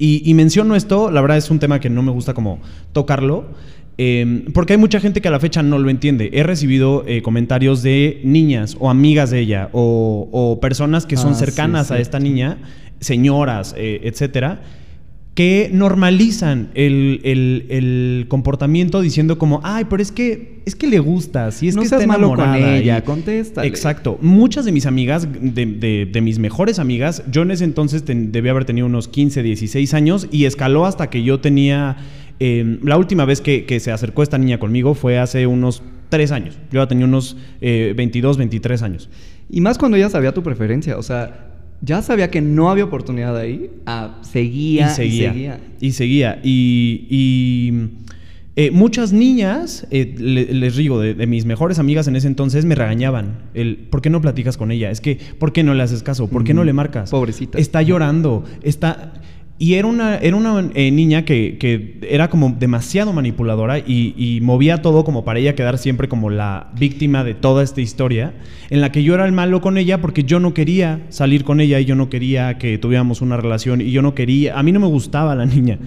Y, 0.00 0.28
y 0.28 0.34
menciono 0.34 0.76
esto, 0.76 1.10
la 1.10 1.20
verdad 1.20 1.36
es 1.36 1.50
un 1.50 1.58
tema 1.58 1.80
que 1.80 1.90
no 1.90 2.02
me 2.02 2.12
gusta 2.12 2.34
como 2.34 2.60
tocarlo. 2.92 3.46
Em, 4.00 4.44
porque 4.52 4.74
hay 4.74 4.78
mucha 4.78 5.00
gente 5.00 5.20
que 5.20 5.26
a 5.26 5.32
la 5.32 5.40
fecha 5.40 5.60
no 5.60 5.76
lo 5.76 5.90
entiende. 5.90 6.30
He 6.32 6.44
recibido 6.44 7.04
eh, 7.08 7.20
comentarios 7.20 7.82
de 7.82 8.20
niñas 8.22 8.76
o 8.78 8.90
amigas 8.90 9.30
de 9.30 9.40
ella 9.40 9.70
o, 9.72 10.58
personas 10.62 11.04
que 11.04 11.16
son 11.16 11.32
ah, 11.32 11.34
cercanas 11.34 11.90
a 11.90 11.98
esta 11.98 12.20
niña, 12.20 12.58
señoras, 13.00 13.74
eh, 13.76 14.00
etcétera, 14.04 14.62
que 15.34 15.70
normalizan 15.72 16.70
el, 16.74 18.26
comportamiento 18.28 19.00
diciendo 19.00 19.36
como, 19.36 19.60
ay, 19.64 19.86
pero 19.90 20.00
es 20.02 20.12
que 20.12 20.62
es 20.64 20.74
que 20.74 20.86
le 20.86 20.98
gusta, 20.98 21.50
si 21.50 21.68
es 21.68 21.74
no 21.74 21.82
que 21.82 21.86
está 21.86 22.06
malo 22.06 22.34
con 22.34 22.54
ella, 22.54 23.02
contesta. 23.02 23.64
Exacto. 23.64 24.18
Muchas 24.20 24.64
de 24.64 24.72
mis 24.72 24.86
amigas, 24.86 25.26
de, 25.30 26.20
mis 26.22 26.38
mejores 26.38 26.78
amigas, 26.78 27.24
yo 27.30 27.42
en 27.42 27.50
ese 27.50 27.64
entonces 27.64 28.04
debía 28.04 28.50
haber 28.50 28.64
tenido 28.64 28.86
unos 28.86 29.08
15, 29.08 29.42
16 29.42 29.94
años 29.94 30.28
y 30.30 30.44
escaló 30.44 30.86
hasta 30.86 31.10
que 31.10 31.22
yo 31.22 31.40
tenía 31.40 31.96
Em, 32.40 32.78
la 32.84 32.96
última 32.96 33.24
vez 33.24 33.40
que, 33.40 33.80
se 33.80 33.90
acercó 33.90 34.22
esta 34.22 34.38
niña 34.38 34.58
conmigo 34.58 34.94
fue 34.94 35.18
hace 35.18 35.46
unos 35.46 35.82
tres 36.08 36.30
años. 36.30 36.58
Yo 36.70 36.80
ya 36.80 36.88
tenía 36.88 37.04
unos 37.04 37.36
22, 37.60 38.36
eh, 38.36 38.38
23 38.38 38.82
años. 38.82 39.10
Y 39.50 39.60
más 39.60 39.78
cuando 39.78 39.96
ella 39.96 40.08
sabía 40.08 40.32
tu 40.32 40.42
preferencia, 40.42 40.98
o 40.98 41.02
sea, 41.02 41.48
ya 41.80 42.02
sabía 42.02 42.30
que 42.30 42.40
no 42.40 42.70
había 42.70 42.84
oportunidad 42.84 43.36
ahí, 43.36 43.70
ah, 43.86 44.18
seguía 44.22 44.90
y 44.92 44.94
seguía. 44.94 45.60
Y 45.80 45.92
seguía. 45.92 46.40
Y, 46.42 47.72
eh, 48.56 48.70
muchas 48.72 49.12
niñas, 49.12 49.86
eh, 49.90 50.14
les 50.18 50.76
digo, 50.76 51.00
de, 51.00 51.26
mis 51.26 51.44
mejores 51.44 51.78
amigas 51.78 52.08
en 52.08 52.16
ese 52.16 52.26
entonces 52.26 52.64
me 52.64 52.74
regañaban. 52.74 53.38
El, 53.54 53.76
¿Por 53.76 54.02
qué 54.02 54.10
no 54.10 54.20
platicas 54.20 54.56
con 54.56 54.70
ella? 54.72 54.90
Es 54.90 55.00
que, 55.00 55.18
¿por 55.38 55.52
qué 55.52 55.62
no 55.62 55.74
le 55.74 55.82
haces 55.82 56.02
caso? 56.02 56.28
¿Por 56.28 56.44
qué 56.44 56.54
no 56.54 56.64
le 56.64 56.72
marcas? 56.72 57.10
Pobrecita. 57.10 57.58
Está 57.58 57.82
llorando, 57.82 58.44
está... 58.62 59.14
Y 59.60 59.74
era 59.74 59.88
una, 59.88 60.16
era 60.18 60.36
una 60.36 60.70
eh, 60.74 60.92
niña 60.92 61.24
que, 61.24 61.98
era 62.08 62.30
como 62.30 62.54
demasiado 62.56 63.12
manipuladora 63.12 63.78
y, 63.78 64.38
movía 64.40 64.82
todo 64.82 65.04
como 65.04 65.24
para 65.24 65.40
ella 65.40 65.56
quedar 65.56 65.78
siempre 65.78 66.08
como 66.08 66.30
la 66.30 66.70
víctima 66.78 67.24
de 67.24 67.34
toda 67.34 67.64
esta 67.64 67.80
historia, 67.80 68.34
en 68.70 68.80
la 68.80 68.92
que 68.92 69.02
yo 69.02 69.14
era 69.14 69.26
el 69.26 69.32
malo 69.32 69.60
con 69.60 69.76
ella 69.76 70.00
porque 70.00 70.22
yo 70.22 70.38
no 70.38 70.54
quería 70.54 71.00
salir 71.08 71.42
con 71.42 71.60
ella 71.60 71.80
y 71.80 71.86
yo 71.86 71.96
no 71.96 72.08
quería 72.08 72.56
que 72.58 72.78
tuviéramos 72.78 73.20
una 73.20 73.36
relación 73.36 73.80
y 73.80 73.90
yo 73.90 74.00
no 74.00 74.14
quería, 74.14 74.56
a 74.56 74.62
mí 74.62 74.70
no 74.70 74.78
me 74.78 74.86
gustaba 74.86 75.34
la 75.34 75.44
niña. 75.44 75.78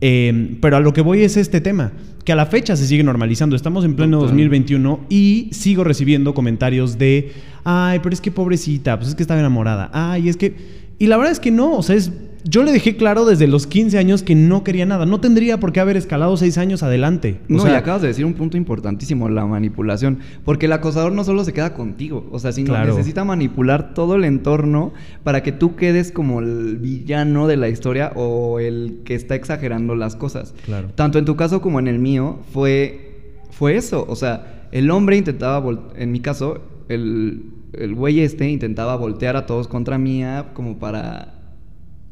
Eh, 0.00 0.56
pero 0.60 0.76
a 0.76 0.80
lo 0.80 0.92
que 0.92 1.00
voy 1.00 1.22
es 1.22 1.36
este 1.36 1.60
tema, 1.60 1.90
que 2.24 2.30
a 2.30 2.36
la 2.36 2.46
fecha 2.46 2.76
se 2.76 2.86
sigue 2.86 3.02
normalizando. 3.02 3.56
Estamos 3.56 3.84
en 3.84 3.96
pleno 3.96 4.18
Total. 4.18 4.28
2021 4.28 5.00
y 5.08 5.48
sigo 5.50 5.82
recibiendo 5.82 6.34
comentarios 6.34 6.98
de, 6.98 7.32
ay, 7.64 7.98
pero 8.00 8.12
es 8.12 8.20
que 8.20 8.30
pobrecita, 8.30 8.96
pues 8.96 9.08
es 9.08 9.14
que 9.16 9.22
estaba 9.24 9.40
enamorada, 9.40 9.90
ay, 9.92 10.28
es 10.28 10.36
que... 10.36 10.87
Y 10.98 11.06
la 11.06 11.16
verdad 11.16 11.32
es 11.32 11.40
que 11.40 11.50
no, 11.50 11.76
o 11.76 11.82
sea, 11.82 11.96
es... 11.96 12.12
Yo 12.44 12.62
le 12.62 12.72
dejé 12.72 12.96
claro 12.96 13.26
desde 13.26 13.46
los 13.48 13.66
15 13.66 13.98
años 13.98 14.22
que 14.22 14.34
no 14.36 14.62
quería 14.64 14.86
nada. 14.86 15.04
No 15.04 15.20
tendría 15.20 15.58
por 15.60 15.72
qué 15.72 15.80
haber 15.80 15.96
escalado 15.96 16.36
6 16.36 16.56
años 16.56 16.82
adelante. 16.84 17.40
O 17.50 17.54
No, 17.54 17.58
sea, 17.62 17.72
y 17.72 17.74
acabas 17.74 18.00
de 18.00 18.08
decir 18.08 18.24
un 18.24 18.34
punto 18.34 18.56
importantísimo, 18.56 19.28
la 19.28 19.44
manipulación. 19.44 20.20
Porque 20.44 20.66
el 20.66 20.72
acosador 20.72 21.12
no 21.12 21.24
solo 21.24 21.44
se 21.44 21.52
queda 21.52 21.74
contigo, 21.74 22.26
o 22.30 22.38
sea, 22.38 22.52
sino 22.52 22.68
Claro. 22.68 22.92
necesita 22.94 23.24
manipular 23.24 23.92
todo 23.92 24.14
el 24.14 24.24
entorno 24.24 24.92
para 25.24 25.42
que 25.42 25.50
tú 25.52 25.74
quedes 25.76 26.10
como 26.12 26.38
el 26.40 26.78
villano 26.78 27.48
de 27.48 27.56
la 27.58 27.68
historia 27.68 28.12
o 28.14 28.60
el 28.60 29.00
que 29.04 29.14
está 29.16 29.34
exagerando 29.34 29.94
las 29.96 30.14
cosas. 30.16 30.54
Claro. 30.64 30.88
Tanto 30.94 31.18
en 31.18 31.24
tu 31.26 31.34
caso 31.36 31.60
como 31.60 31.80
en 31.80 31.88
el 31.88 31.98
mío 31.98 32.38
fue, 32.52 33.32
fue 33.50 33.76
eso. 33.76 34.06
O 34.08 34.16
sea, 34.16 34.68
el 34.70 34.90
hombre 34.92 35.16
intentaba, 35.18 35.62
en 35.96 36.12
mi 36.12 36.20
caso, 36.20 36.62
el, 36.88 37.42
el 37.72 37.94
güey 37.94 38.20
este 38.20 38.48
intentaba 38.48 38.96
voltear 38.96 39.36
a 39.36 39.46
todos 39.46 39.68
contra 39.68 39.98
mía 39.98 40.50
como 40.54 40.78
para 40.78 41.34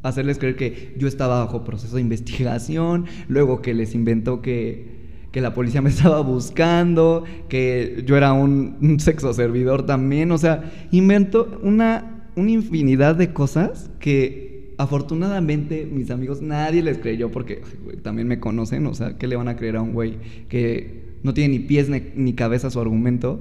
hacerles 0.03 0.39
creer 0.39 0.57
que 0.57 0.95
yo 0.99 1.09
estaba 1.09 1.45
bajo 1.45 1.65
proceso 1.65 1.97
de 1.97 2.03
investigación, 2.03 3.07
luego 3.29 3.61
que 3.61 3.75
les 3.75 3.95
inventó 3.95 4.41
que, 4.41 4.87
que 5.33 5.41
la 5.41 5.55
policía 5.55 5.83
me 5.83 5.91
estaba 5.91 6.21
buscando, 6.21 7.25
que 7.49 8.05
yo 8.07 8.17
era 8.17 8.33
un, 8.33 8.97
sexo 9.01 9.33
servidor 9.33 9.85
también, 9.85 10.31
o 10.31 10.39
sea, 10.39 10.73
inventó 10.91 11.59
una, 11.63 12.29
una 12.37 12.51
infinidad 12.51 13.17
de 13.17 13.33
cosas 13.33 13.91
que 13.99 14.75
afortunadamente 14.79 15.89
mis 15.91 16.11
amigos 16.11 16.43
nadie 16.43 16.83
les 16.83 16.99
creyó 16.99 17.31
porque 17.31 17.63
también 18.03 18.29
me 18.29 18.39
conocen, 18.39 18.87
o 18.87 18.95
sea, 18.95 19.17
¿qué 19.17 19.27
le 19.27 19.37
van 19.37 19.49
a 19.49 19.57
creer 19.57 19.77
a 19.77 19.83
un 19.83 19.93
güey 19.93 20.19
que 20.49 21.17
no 21.23 21.35
tiene 21.35 21.59
ni 21.59 21.59
pies 21.61 21.89
ni 21.89 22.33
cabeza 22.35 22.71
su 22.71 22.79
argumento? 22.81 23.41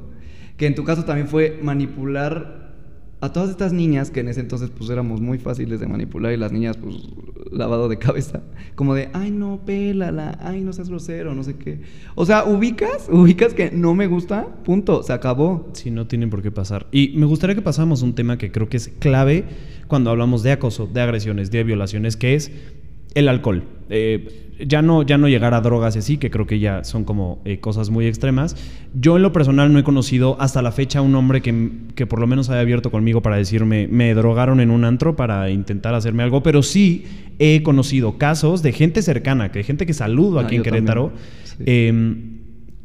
Que 0.58 0.68
en 0.68 0.76
tu 0.76 0.84
caso 0.84 1.04
también 1.06 1.28
fue 1.28 1.60
manipular 1.62 2.66
a 3.22 3.32
todas 3.32 3.50
estas 3.50 3.74
niñas 3.74 4.12
que 4.12 4.20
en 4.20 4.28
ese 4.28 4.42
entonces 4.42 4.70
pues 4.70 4.90
éramos 4.90 5.22
muy 5.22 5.40
fáciles 5.40 5.80
de 5.80 5.88
manipular 5.88 6.34
y 6.34 6.38
las 6.38 6.52
niñas 6.52 6.78
pues 6.78 6.96
lavado 7.52 7.88
de 7.88 7.98
cabeza, 8.00 8.42
como 8.76 8.94
de, 8.94 9.10
ay 9.14 9.32
no, 9.32 9.62
pélala, 9.66 10.38
ay 10.42 10.62
no 10.62 10.74
seas 10.74 10.90
grosero, 10.90 11.34
no 11.34 11.44
sé 11.44 11.56
qué. 11.56 11.82
O 12.16 12.26
sea, 12.26 12.46
ubicas, 12.46 13.08
ubicas 13.10 13.54
que 13.54 13.72
no 13.72 13.94
me 13.96 14.08
gusta, 14.08 14.48
punto, 14.64 15.04
se 15.04 15.14
acabó. 15.14 15.70
Sí, 15.74 15.92
no 15.92 16.08
tienen 16.08 16.30
por 16.30 16.42
qué 16.42 16.52
pasar. 16.52 16.88
Y 16.92 17.14
me 17.16 17.26
gustaría 17.26 17.56
que 17.56 17.62
pasáramos 17.62 18.02
un 18.02 18.14
tema 18.14 18.38
que 18.38 18.52
creo 18.52 18.70
que 18.70 18.78
es 18.78 18.90
clave 19.00 19.46
cuando 19.88 20.10
hablamos 20.10 20.44
de 20.44 20.52
acoso, 20.52 20.88
de 20.88 21.02
agresiones, 21.02 21.52
de 21.52 21.64
violaciones, 21.64 22.18
que 22.18 22.36
es 22.36 22.52
el 23.16 23.28
alcohol. 23.28 23.64
Eh, 23.90 24.42
ya, 24.66 24.82
no, 24.82 25.04
ya 25.04 25.18
no 25.18 25.28
llegar 25.28 25.54
a 25.54 25.60
drogas 25.62 25.96
y 25.96 26.00
así, 26.00 26.18
que 26.18 26.30
creo 26.32 26.48
que 26.48 26.60
ya 26.60 26.84
son 26.86 27.04
como 27.04 27.42
eh, 27.44 27.60
cosas 27.60 27.90
muy 27.90 28.08
extremas. 28.08 28.56
Yo 28.94 29.18
en 29.18 29.22
lo 29.24 29.34
personal 29.34 29.74
no 29.74 29.80
he 29.80 29.84
conocido 29.84 30.38
hasta 30.40 30.62
la 30.62 30.72
fecha 30.72 31.02
un 31.02 31.14
hombre 31.16 31.42
que, 31.42 31.72
que 31.96 32.06
por 32.08 32.20
lo 32.20 32.28
menos 32.28 32.50
haya 32.50 32.62
abierto 32.62 32.90
conmigo 32.90 33.22
para 33.22 33.36
decirme, 33.36 33.88
me 33.92 34.14
drogaron 34.14 34.62
en 34.62 34.72
un 34.72 34.86
antro 34.86 35.16
para 35.18 35.50
intentar 35.50 35.94
hacerme 35.94 36.24
algo, 36.24 36.42
pero 36.42 36.64
sí 36.64 37.04
he 37.38 37.64
conocido 37.64 38.18
casos 38.18 38.64
de 38.64 38.72
gente 38.72 39.02
cercana, 39.02 39.52
que 39.52 39.62
gente 39.64 39.86
que 39.86 39.94
saludo 39.94 40.40
Ah, 40.40 40.44
aquí 40.44 40.56
en 40.56 40.62
yo 40.64 40.72
Querétaro. 40.72 41.12
Sí. 41.44 41.56
eh, 41.66 42.16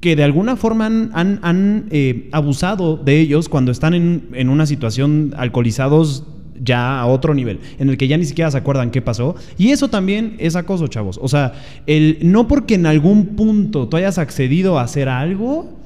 que 0.01 0.17
de 0.17 0.25
alguna 0.25 0.57
forma 0.57 0.87
han, 0.87 1.11
han- 1.13 1.39
han, 1.43 1.85
eh, 1.91 2.31
abusado 2.33 2.97
de 2.97 3.21
ellos 3.21 3.49
cuando 3.51 3.71
están 3.71 3.93
en, 3.95 4.29
en 4.33 4.49
una 4.49 4.65
situación 4.67 5.35
alcoholizados 5.37 6.27
ya 6.63 7.01
a 7.01 7.07
otro 7.07 7.35
nivel, 7.35 7.61
en 7.79 7.89
el 7.89 7.97
que 7.97 8.09
ya 8.09 8.17
ni 8.17 8.25
siquiera 8.25 8.51
se 8.51 8.59
acuerdan 8.59 8.91
qué 8.91 9.03
pasó. 9.03 9.35
Y 9.59 9.71
eso 9.71 9.89
también 9.89 10.37
es 10.39 10.57
acoso, 10.57 10.87
chavos. 10.89 11.19
O 11.23 11.29
sea, 11.29 11.55
el, 11.87 12.19
no 12.23 12.47
porque 12.47 12.75
en 12.75 12.87
algún 12.87 13.37
punto 13.37 13.89
tú 13.89 13.97
hayas 13.97 14.19
accedido 14.19 14.79
a 14.79 14.83
hacer 14.83 15.09
algo, 15.09 15.79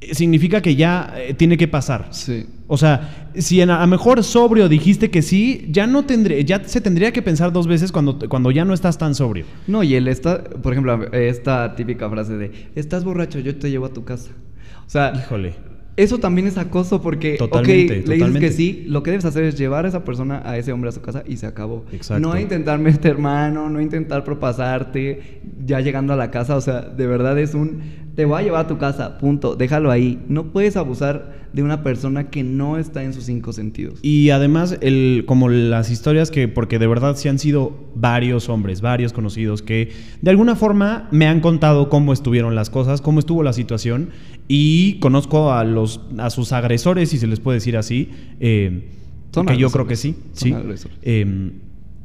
eh, 0.00 0.14
significa 0.14 0.60
que 0.60 0.76
ya 0.76 1.14
eh, 1.16 1.34
tiene 1.34 1.56
que 1.56 1.68
pasar. 1.68 2.08
Sí. 2.10 2.46
O 2.66 2.76
sea, 2.76 3.28
si 3.34 3.60
en 3.60 3.70
a 3.70 3.80
lo 3.80 3.86
mejor 3.86 4.22
sobrio 4.24 4.68
dijiste 4.68 5.10
que 5.10 5.22
sí, 5.22 5.66
ya 5.70 5.86
no 5.86 6.04
tendré, 6.04 6.44
ya 6.44 6.62
se 6.64 6.80
tendría 6.80 7.12
que 7.12 7.22
pensar 7.22 7.52
dos 7.52 7.66
veces 7.66 7.92
cuando, 7.92 8.18
cuando 8.28 8.50
ya 8.50 8.64
no 8.64 8.74
estás 8.74 8.98
tan 8.98 9.14
sobrio. 9.14 9.44
No, 9.66 9.82
y 9.82 9.94
él 9.94 10.08
está, 10.08 10.42
por 10.42 10.72
ejemplo, 10.72 11.12
esta 11.12 11.74
típica 11.74 12.08
frase 12.08 12.36
de, 12.36 12.70
estás 12.74 13.04
borracho, 13.04 13.38
yo 13.40 13.56
te 13.56 13.70
llevo 13.70 13.86
a 13.86 13.92
tu 13.92 14.04
casa. 14.04 14.30
O 14.86 14.90
sea, 14.90 15.12
Híjole. 15.14 15.71
Eso 15.96 16.18
también 16.18 16.46
es 16.46 16.56
acoso 16.56 17.02
porque, 17.02 17.36
Totalmente, 17.36 17.72
le 17.72 18.00
dices 18.00 18.04
totalmente. 18.04 18.40
que 18.40 18.52
sí, 18.52 18.84
lo 18.88 19.02
que 19.02 19.10
debes 19.10 19.26
hacer 19.26 19.44
es 19.44 19.58
llevar 19.58 19.84
a 19.84 19.88
esa 19.88 20.04
persona, 20.04 20.42
a 20.44 20.56
ese 20.56 20.72
hombre 20.72 20.88
a 20.88 20.92
su 20.92 21.02
casa 21.02 21.22
y 21.26 21.36
se 21.36 21.46
acabó. 21.46 21.84
Exacto. 21.92 22.26
No 22.26 22.38
intentar 22.38 22.78
meter 22.78 23.18
mano, 23.18 23.68
no 23.68 23.80
intentar 23.80 24.24
propasarte, 24.24 25.40
ya 25.64 25.80
llegando 25.80 26.14
a 26.14 26.16
la 26.16 26.30
casa, 26.30 26.56
o 26.56 26.60
sea, 26.62 26.80
de 26.80 27.06
verdad 27.06 27.38
es 27.38 27.54
un, 27.54 27.82
te 28.14 28.24
voy 28.24 28.40
a 28.40 28.42
llevar 28.42 28.64
a 28.64 28.68
tu 28.68 28.78
casa, 28.78 29.18
punto, 29.18 29.56
déjalo 29.56 29.90
ahí. 29.90 30.22
No 30.28 30.52
puedes 30.52 30.76
abusar 30.76 31.42
de 31.52 31.62
una 31.62 31.82
persona 31.82 32.30
que 32.30 32.42
no 32.42 32.78
está 32.78 33.02
en 33.04 33.12
sus 33.12 33.24
cinco 33.24 33.52
sentidos. 33.52 33.98
Y 34.02 34.30
además, 34.30 34.78
el, 34.80 35.24
como 35.26 35.48
las 35.48 35.90
historias 35.90 36.30
que, 36.30 36.48
porque 36.48 36.78
de 36.78 36.86
verdad 36.86 37.16
sí 37.16 37.28
han 37.28 37.38
sido 37.38 37.72
varios 37.94 38.48
hombres, 38.48 38.80
varios 38.80 39.12
conocidos, 39.12 39.62
que 39.62 39.90
de 40.20 40.30
alguna 40.30 40.56
forma 40.56 41.08
me 41.10 41.26
han 41.26 41.40
contado 41.40 41.88
cómo 41.88 42.12
estuvieron 42.12 42.54
las 42.54 42.70
cosas, 42.70 43.00
cómo 43.00 43.18
estuvo 43.18 43.42
la 43.42 43.52
situación, 43.52 44.10
y 44.48 44.98
conozco 44.98 45.52
a 45.52 45.64
los 45.64 46.00
a 46.18 46.30
sus 46.30 46.52
agresores, 46.52 47.10
si 47.10 47.18
se 47.18 47.26
les 47.26 47.40
puede 47.40 47.56
decir 47.56 47.76
así, 47.76 48.10
eh, 48.40 48.88
que 49.30 49.36
yo 49.36 49.42
agresores, 49.42 49.72
creo 49.72 49.86
que 49.86 49.96
sí. 49.96 50.16
son 50.32 50.76
sí. 50.76 50.88
Eh, 51.02 51.52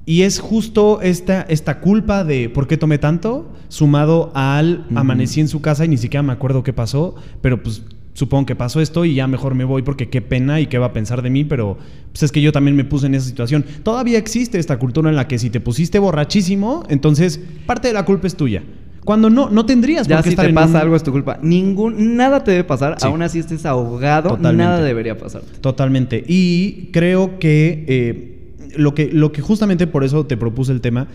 y 0.07 0.23
es 0.23 0.39
justo 0.39 1.01
esta, 1.01 1.41
esta 1.43 1.79
culpa 1.81 2.23
de 2.23 2.49
por 2.49 2.65
qué 2.67 2.77
tomé 2.77 2.97
tanto, 2.97 3.51
sumado 3.67 4.31
al 4.33 4.85
amanecí 4.95 5.41
en 5.41 5.49
su 5.49 5.61
casa 5.61 5.85
y 5.85 5.89
ni 5.89 5.97
siquiera 5.97 6.23
me 6.23 6.31
acuerdo 6.33 6.63
qué 6.63 6.73
pasó, 6.73 7.13
pero 7.41 7.61
pues 7.61 7.83
supongo 8.13 8.45
que 8.47 8.55
pasó 8.55 8.81
esto 8.81 9.05
y 9.05 9.13
ya 9.13 9.27
mejor 9.27 9.53
me 9.53 9.63
voy 9.65 9.83
porque 9.83 10.09
qué 10.09 10.21
pena 10.23 10.59
y 10.59 10.67
qué 10.67 10.77
va 10.79 10.87
a 10.87 10.93
pensar 10.93 11.21
de 11.21 11.29
mí, 11.29 11.43
pero 11.43 11.77
pues 12.11 12.23
es 12.23 12.31
que 12.31 12.41
yo 12.41 12.51
también 12.51 12.75
me 12.75 12.85
puse 12.85 13.05
en 13.05 13.13
esa 13.15 13.27
situación. 13.27 13.63
Todavía 13.83 14.17
existe 14.17 14.57
esta 14.57 14.79
cultura 14.79 15.09
en 15.09 15.15
la 15.17 15.27
que 15.27 15.37
si 15.37 15.49
te 15.51 15.59
pusiste 15.59 15.99
borrachísimo, 15.99 16.83
entonces 16.89 17.39
parte 17.67 17.89
de 17.89 17.93
la 17.93 18.05
culpa 18.05 18.25
es 18.27 18.35
tuya. 18.35 18.63
Cuando 19.05 19.29
no, 19.29 19.49
no 19.49 19.65
tendrías 19.65 20.07
Ya 20.07 20.15
por 20.17 20.23
qué 20.23 20.29
si 20.29 20.33
estar 20.33 20.45
te 20.45 20.49
en 20.49 20.55
pasa 20.55 20.69
un- 20.69 20.75
algo 20.77 20.95
es 20.95 21.03
tu 21.03 21.11
culpa. 21.11 21.37
Ningún, 21.41 22.15
nada 22.17 22.43
te 22.43 22.51
debe 22.51 22.63
pasar, 22.63 22.95
Sí. 22.99 23.05
aún 23.07 23.21
así 23.21 23.39
estés 23.39 23.65
ahogado, 23.65 24.29
Totalmente. 24.29 24.63
nada 24.63 24.81
debería 24.81 25.17
pasarte. 25.17 25.47
Totalmente. 25.61 26.23
Y 26.27 26.89
creo 26.91 27.37
que 27.39 27.85
eh, 27.87 28.36
lo 28.75 28.93
que 28.93 29.09
lo 29.11 29.31
que 29.31 29.41
justamente 29.41 29.87
por 29.87 30.03
eso 30.03 30.25
te 30.25 30.37
propuse 30.37 30.71
el 30.71 30.81
tema 30.81 31.07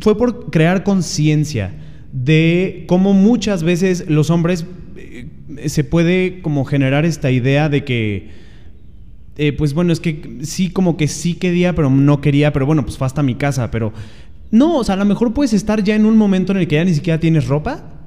fue 0.00 0.16
por 0.16 0.50
crear 0.50 0.84
conciencia 0.84 1.74
de 2.12 2.84
cómo 2.88 3.12
muchas 3.12 3.62
veces 3.62 4.08
los 4.08 4.30
hombres 4.30 4.66
eh, 4.96 5.28
se 5.66 5.84
puede 5.84 6.40
como 6.42 6.64
generar 6.64 7.04
esta 7.04 7.30
idea 7.30 7.68
de 7.68 7.84
que 7.84 8.28
eh, 9.38 9.52
pues 9.52 9.72
bueno, 9.72 9.92
es 9.92 10.00
que 10.00 10.40
sí, 10.42 10.70
como 10.70 10.96
que 10.96 11.06
sí 11.06 11.34
quería, 11.34 11.72
pero 11.72 11.90
no 11.90 12.20
quería, 12.20 12.52
pero 12.52 12.66
bueno, 12.66 12.84
pues 12.84 12.98
fue 12.98 13.06
hasta 13.06 13.22
mi 13.22 13.36
casa, 13.36 13.70
pero 13.70 13.92
no, 14.50 14.78
o 14.78 14.84
sea, 14.84 14.94
a 14.94 14.98
lo 14.98 15.04
mejor 15.04 15.32
puedes 15.32 15.52
estar 15.52 15.84
ya 15.84 15.94
en 15.94 16.06
un 16.06 16.16
momento 16.16 16.50
en 16.50 16.58
el 16.58 16.66
que 16.66 16.74
ya 16.74 16.84
ni 16.84 16.92
siquiera 16.92 17.20
tienes 17.20 17.46
ropa, 17.46 17.97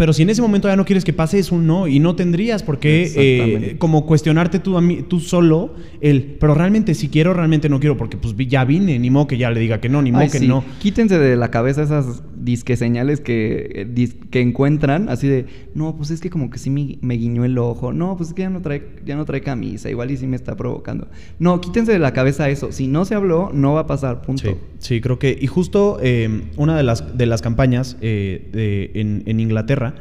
pero 0.00 0.14
si 0.14 0.22
en 0.22 0.30
ese 0.30 0.40
momento 0.40 0.66
ya 0.66 0.76
no 0.76 0.86
quieres 0.86 1.04
que 1.04 1.12
pase, 1.12 1.38
es 1.38 1.52
un 1.52 1.66
no, 1.66 1.86
y 1.86 1.98
no 1.98 2.16
tendrías 2.16 2.62
por 2.62 2.78
qué 2.78 3.12
eh, 3.16 3.76
como 3.76 4.06
cuestionarte 4.06 4.58
tú, 4.58 4.78
a 4.78 4.80
mí, 4.80 5.02
tú 5.06 5.20
solo, 5.20 5.74
el, 6.00 6.38
pero 6.40 6.54
realmente 6.54 6.94
si 6.94 7.10
quiero, 7.10 7.34
realmente 7.34 7.68
no 7.68 7.80
quiero, 7.80 7.98
porque 7.98 8.16
pues 8.16 8.34
ya 8.48 8.64
vine, 8.64 8.98
ni 8.98 9.10
modo 9.10 9.26
que 9.26 9.36
ya 9.36 9.50
le 9.50 9.60
diga 9.60 9.78
que 9.78 9.90
no, 9.90 10.00
ni 10.00 10.10
modo 10.10 10.22
Ay, 10.22 10.30
que 10.30 10.38
sí. 10.38 10.48
no. 10.48 10.64
Quítense 10.78 11.18
de 11.18 11.36
la 11.36 11.50
cabeza 11.50 11.82
esas 11.82 12.22
disque 12.34 12.78
señales 12.78 13.20
que, 13.20 13.70
eh, 13.74 13.86
dis- 13.94 14.16
que 14.30 14.40
encuentran, 14.40 15.10
así 15.10 15.28
de, 15.28 15.44
no, 15.74 15.94
pues 15.98 16.10
es 16.10 16.22
que 16.22 16.30
como 16.30 16.48
que 16.48 16.56
sí 16.58 16.70
me, 16.70 16.96
me 17.02 17.16
guiñó 17.18 17.44
el 17.44 17.58
ojo, 17.58 17.92
no, 17.92 18.16
pues 18.16 18.30
es 18.30 18.34
que 18.34 18.40
ya 18.40 18.48
no, 18.48 18.62
trae, 18.62 18.82
ya 19.04 19.16
no 19.16 19.26
trae 19.26 19.42
camisa, 19.42 19.90
igual 19.90 20.10
y 20.12 20.16
sí 20.16 20.26
me 20.26 20.36
está 20.36 20.56
provocando. 20.56 21.08
No, 21.38 21.60
quítense 21.60 21.92
de 21.92 21.98
la 21.98 22.14
cabeza 22.14 22.48
eso, 22.48 22.72
si 22.72 22.86
no 22.86 23.04
se 23.04 23.14
habló, 23.16 23.50
no 23.52 23.74
va 23.74 23.80
a 23.80 23.86
pasar, 23.86 24.22
punto. 24.22 24.48
Sí, 24.48 24.54
sí, 24.80 25.00
creo 25.00 25.18
que. 25.18 25.38
Y 25.40 25.46
justo 25.46 25.98
eh, 26.02 26.42
una 26.56 26.76
de 26.76 26.82
las, 26.82 27.16
de 27.16 27.26
las 27.26 27.40
campañas 27.42 27.96
eh, 28.00 28.48
de- 28.52 28.90
en, 29.00 29.22
en 29.26 29.38
Inglaterra, 29.40 29.94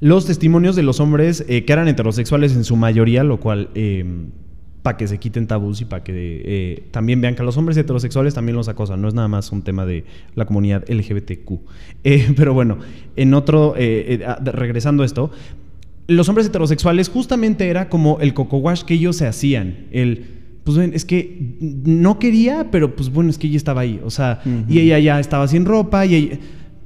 los 0.00 0.26
testimonios 0.26 0.74
de 0.74 0.82
los 0.82 0.98
hombres 0.98 1.44
eh, 1.48 1.64
que 1.64 1.72
eran 1.72 1.86
heterosexuales 1.88 2.54
en 2.56 2.64
su 2.64 2.76
mayoría, 2.76 3.22
lo 3.24 3.38
cual. 3.38 3.68
para 4.82 4.96
que 4.96 5.06
se 5.06 5.18
quiten 5.18 5.46
tabús 5.46 5.80
y 5.80 5.84
para 5.84 6.02
que 6.02 6.12
eh, 6.44 6.88
también 6.90 7.20
vean 7.20 7.36
que 7.36 7.42
a 7.42 7.44
los 7.44 7.56
hombres 7.56 7.76
heterosexuales 7.76 8.34
también 8.34 8.56
los 8.56 8.66
acosan. 8.66 9.00
No 9.00 9.06
es 9.06 9.14
nada 9.14 9.28
más 9.28 9.52
un 9.52 9.62
tema 9.62 9.86
de 9.86 10.04
la 10.34 10.44
comunidad 10.44 10.82
LGBTQ. 10.88 11.52
Pero 12.36 12.52
bueno, 12.52 12.78
en 13.14 13.32
otro. 13.34 13.74
ah, 14.26 14.38
regresando 14.42 15.04
a 15.04 15.06
esto. 15.06 15.30
Los 16.08 16.28
hombres 16.28 16.48
heterosexuales 16.48 17.08
justamente 17.08 17.68
era 17.68 17.88
como 17.88 18.18
el 18.18 18.34
coco 18.34 18.56
wash 18.56 18.82
que 18.82 18.94
ellos 18.94 19.14
se 19.16 19.26
hacían. 19.28 19.86
El 19.92 20.41
pues 20.64 20.76
ven, 20.76 20.92
es 20.94 21.04
que 21.04 21.56
no 21.60 22.18
quería, 22.18 22.70
pero 22.70 22.94
pues 22.94 23.10
bueno, 23.10 23.30
es 23.30 23.38
que 23.38 23.46
ella 23.48 23.56
estaba 23.56 23.80
ahí. 23.82 24.00
O 24.04 24.10
sea, 24.10 24.40
y 24.68 24.78
ella 24.78 24.98
ya 24.98 25.18
estaba 25.20 25.48
sin 25.48 25.64
ropa 25.64 26.06
y 26.06 26.14
ella- 26.14 26.38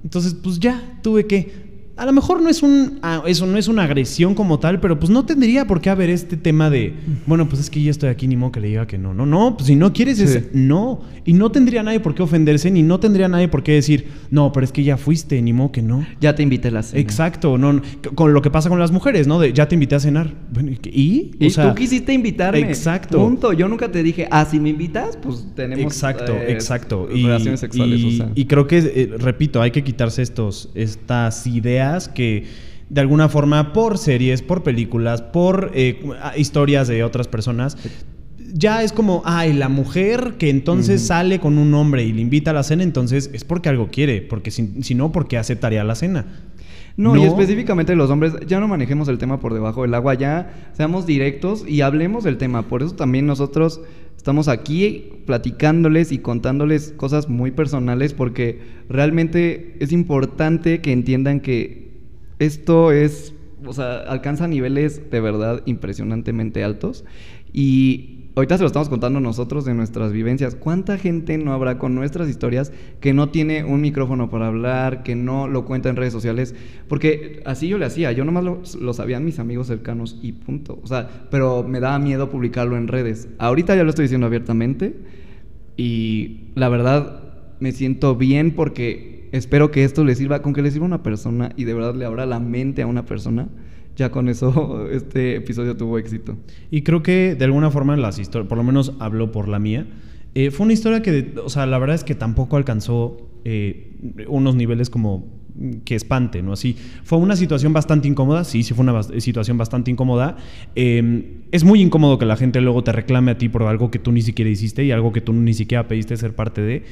Entonces, 0.05 0.35
pues 0.35 0.59
ya, 0.61 0.99
tuve 1.03 1.27
que... 1.27 1.66
a 1.97 2.05
lo 2.05 2.13
mejor 2.13 2.43
no 2.43 2.51
es 2.51 2.63
un 2.63 2.99
ah, 3.03 3.23
eso 3.27 3.47
no 3.47 3.57
es 3.57 3.69
una 3.69 3.85
agresión 3.85 4.35
como 4.35 4.59
tal, 4.59 4.81
pero 4.81 4.99
pues 4.99 5.11
no 5.11 5.25
tendría 5.25 5.67
por 5.67 5.81
qué 5.81 5.89
haber 5.89 6.11
este 6.11 6.37
tema 6.37 6.69
de, 6.69 6.95
bueno, 7.27 7.49
pues 7.49 7.61
es 7.63 7.71
que 7.71 7.83
ya 7.83 7.91
estoy 7.91 8.11
aquí 8.11 8.29
ni 8.29 8.37
modo 8.37 8.53
que 8.53 8.61
le 8.61 8.69
diga 8.69 8.87
que 8.87 8.99
no. 8.99 9.15
No, 9.15 9.25
no, 9.25 9.57
pues 9.57 9.69
si 9.69 9.77
no 9.77 9.93
quieres 9.95 10.21
es 10.21 10.51
no 10.53 11.01
y 11.25 11.33
no 11.33 11.51
tendría 11.51 11.83
nadie 11.83 12.01
por 12.01 12.15
qué 12.15 12.23
ofenderse 12.23 12.71
ni 12.71 12.83
no 12.83 13.01
tendría 13.01 13.29
nadie 13.29 13.49
por 13.49 13.63
qué 13.63 13.73
decir, 13.73 14.09
"No, 14.31 14.53
pero 14.53 14.65
es 14.65 14.73
que 14.73 14.85
ya 14.85 14.99
fuiste, 14.99 15.41
ni 15.41 15.55
modo 15.55 15.73
que 15.73 15.81
no." 15.81 16.07
Ya 16.21 16.35
te 16.35 16.43
invité 16.43 16.69
a 16.69 16.73
la 16.73 16.83
cena. 16.83 17.01
Exacto, 17.01 17.57
no 17.57 17.81
con 18.15 18.35
lo 18.35 18.43
que 18.43 18.51
pasa 18.51 18.69
con 18.69 18.79
las 18.79 18.93
mujeres, 18.93 19.27
¿no? 19.27 19.39
De 19.41 19.55
ya 19.55 19.67
te 19.67 19.75
invité 19.75 19.95
a 19.95 20.01
cenar. 20.01 20.35
Bueno, 20.53 20.73
¿y? 20.85 21.31
Y 21.39 21.51
tú 21.51 21.75
quisiste 21.75 22.13
invitarme. 22.13 22.61
Exacto. 22.61 23.19
Punto. 23.19 23.55
Yo 23.55 23.69
nunca 23.69 23.91
te 23.91 24.03
dije, 24.03 24.29
"Ah, 24.31 24.45
si 24.45 24.61
me 24.61 24.69
invitas, 24.69 25.17
pues 25.17 25.47
tenemos 25.55 25.85
Exacto, 25.93 26.33
eh, 26.35 26.53
exacto. 26.53 27.09
relaciones 27.11 27.61
sexuales, 27.61 28.01
y, 28.01 28.07
o 28.07 28.17
sea. 28.19 28.31
y 28.35 28.45
creo 28.45 28.67
que 28.67 28.79
eh, 28.79 29.11
repito, 29.19 29.63
hay 29.63 29.71
que 29.71 29.83
quitarse 29.83 30.21
estos 30.21 30.69
estas 30.75 31.47
ideas 31.47 31.86
que 32.15 32.45
de 32.89 33.01
alguna 33.01 33.29
forma 33.29 33.73
por 33.73 33.99
series, 33.99 34.43
por 34.43 34.63
películas, 34.63 35.23
por 35.23 35.73
eh, 35.75 36.01
historias 36.37 36.89
de 36.89 37.03
otras 37.03 37.29
personas, 37.29 37.77
ya 38.53 38.83
es 38.83 38.93
como, 38.93 39.23
ay, 39.25 39.53
la 39.53 39.69
mujer 39.69 40.35
que 40.39 40.51
entonces 40.51 41.07
sale 41.07 41.41
con 41.41 41.59
un 41.59 41.75
hombre 41.75 42.05
y 42.05 42.13
le 42.13 42.21
invita 42.21 42.53
a 42.53 42.55
la 42.55 42.63
cena, 42.63 42.83
entonces 42.83 43.31
es 43.33 43.45
porque 43.45 43.69
algo 43.69 43.89
quiere, 43.89 44.23
porque 44.23 44.51
si, 44.51 44.83
si 44.83 44.95
no, 44.95 45.13
porque 45.13 45.37
aceptaría 45.37 45.83
la 45.85 45.95
cena. 45.95 46.27
No, 46.97 47.15
y 47.15 47.25
específicamente 47.25 47.95
los 47.95 48.09
hombres, 48.09 48.33
ya 48.47 48.59
no 48.59 48.69
manejemos 48.69 49.09
el 49.09 49.19
tema 49.19 49.39
por 49.39 49.53
debajo 49.53 49.83
del 49.83 49.93
agua, 49.93 50.15
ya 50.15 50.71
seamos 50.73 51.05
directos 51.05 51.65
y 51.69 51.83
hablemos 51.83 52.25
del 52.25 52.39
tema. 52.39 52.63
Por 52.63 52.83
eso 52.83 52.95
también 52.95 53.27
nosotros 53.27 53.83
estamos 54.27 54.49
aquí 54.49 55.23
platicándoles 55.25 56.11
y 56.11 56.19
contándoles 56.19 56.93
cosas 56.97 57.29
muy 57.29 57.53
personales 57.53 58.13
porque 58.13 58.59
realmente 58.89 59.77
es 59.79 59.93
importante 59.93 60.81
que 60.81 60.91
entiendan 60.91 61.39
que 61.39 61.93
esto 62.41 62.91
es, 62.91 63.35
o 63.65 63.73
sea, 63.73 63.99
alcanza 63.99 64.49
niveles 64.49 65.13
de 65.13 65.21
verdad 65.21 65.63
impresionantemente 65.65 66.65
altos. 66.65 67.05
Y 67.53 68.16
ahorita 68.37 68.59
se 68.59 68.65
lo 68.65 68.67
estamos 68.67 68.91
contando 68.91 69.19
nosotros 69.19 69.65
de 69.65 69.73
nuestras 69.73 70.13
vivencias. 70.13 70.55
¿Cuánta 70.55 70.99
gente 70.99 71.39
no 71.39 71.55
habrá 71.55 71.79
con 71.79 71.95
nuestras 71.95 72.29
historias 72.29 72.71
que 73.01 73.15
no 73.15 73.31
tiene 73.31 73.65
un 73.65 73.81
micrófono 73.81 74.29
para 74.29 74.49
hablar, 74.49 75.03
que 75.03 75.17
no 75.17 75.49
lo 75.49 75.65
cuenta 75.65 75.89
en 75.89 75.97
redes 75.97 76.13
sociales? 76.13 76.55
Porque 76.87 77.41
así 77.47 77.67
yo 77.67 77.79
le 77.79 77.87
hacía, 77.87 78.13
yo 78.13 78.27
nomás 78.27 78.45
lo, 78.79 78.93
sabían 78.93 79.25
mis 79.25 79.39
amigos 79.39 79.69
cercanos 79.69 80.19
y 80.21 80.33
punto. 80.33 80.79
O 80.83 80.87
sea, 80.87 81.27
pero 81.31 81.63
me 81.63 81.81
daba 81.81 81.99
miedo 81.99 82.29
publicarlo 82.29 82.77
en 82.77 82.89
redes. 82.89 83.27
Ahorita 83.39 83.75
ya 83.75 83.85
lo 83.85 83.89
estoy 83.89 84.03
diciendo 84.03 84.27
abiertamente 84.27 84.95
y 85.79 86.51
la 86.57 86.69
verdad 86.69 87.23
me 87.59 87.73
siento 87.73 88.17
bien 88.17 88.51
porque 88.51 89.31
espero 89.33 89.71
que 89.71 89.83
esto 89.85 90.05
le 90.05 90.15
sirva, 90.15 90.43
con 90.43 90.53
que 90.53 90.61
le 90.61 90.71
sirva 90.71 90.85
a 90.85 90.89
una 90.89 91.03
persona 91.03 91.53
y 91.57 91.65
de 91.65 91.73
verdad 91.73 91.95
le 91.95 92.05
abra 92.05 92.27
la 92.27 92.39
mente 92.39 92.83
a 92.83 92.87
una 92.87 93.07
persona, 93.07 93.49
ya 93.97 94.11
con 94.11 94.29
eso 94.29 94.89
este 94.91 95.37
episodio 95.37 95.77
tuvo 95.77 95.99
éxito. 95.99 96.37
Y 96.71 96.83
creo 96.83 97.03
que 97.03 97.35
de 97.35 97.45
alguna 97.45 97.71
forma 97.71 97.97
las 97.97 98.19
historias, 98.19 98.49
por 98.49 98.59
lo 98.59 98.65
menos 98.65 98.93
habló 99.01 99.33
por 99.33 99.49
la 99.49 99.59
mía, 99.59 99.87
eh, 100.35 100.51
fue 100.51 100.65
una 100.65 100.75
historia 100.75 101.03
que, 101.03 101.35
o 101.43 101.49
sea, 101.49 101.67
la 101.67 101.79
verdad 101.79 101.97
es 101.97 102.05
que 102.05 102.15
tampoco 102.15 102.57
alcanzó 102.57 103.17
eh, 103.45 103.97
unos 104.29 104.55
niveles 104.55 104.91
como 104.91 105.25
que 105.87 105.95
espante, 105.95 106.43
¿no? 106.43 106.53
Así, 106.53 106.77
fue 107.03 107.17
una 107.17 107.35
situación 107.35 107.73
bastante 107.73 108.07
incómoda, 108.07 108.45
sí, 108.45 108.63
sí 108.63 108.75
fue 108.75 108.83
una 108.83 109.03
situación 109.03 109.57
bastante 109.57 109.91
incómoda. 109.91 110.37
Em, 110.75 111.25
es 111.51 111.65
muy 111.65 111.81
incómodo 111.81 112.19
que 112.19 112.27
la 112.27 112.37
gente 112.37 112.61
luego 112.61 112.85
te 112.85 112.93
reclame 112.93 113.31
a 113.31 113.39
ti 113.39 113.49
por 113.49 113.63
algo 113.63 113.91
que 113.91 113.99
tú 113.99 114.13
ni 114.13 114.21
siquiera 114.21 114.51
hiciste 114.51 114.85
y 114.85 114.91
algo 114.91 115.15
que 115.15 115.23
tú 115.23 115.33
ni 115.33 115.55
siquiera 115.55 115.89
pediste 115.89 116.17
ser 116.17 116.35
parte 116.35 116.61
de, 116.61 116.85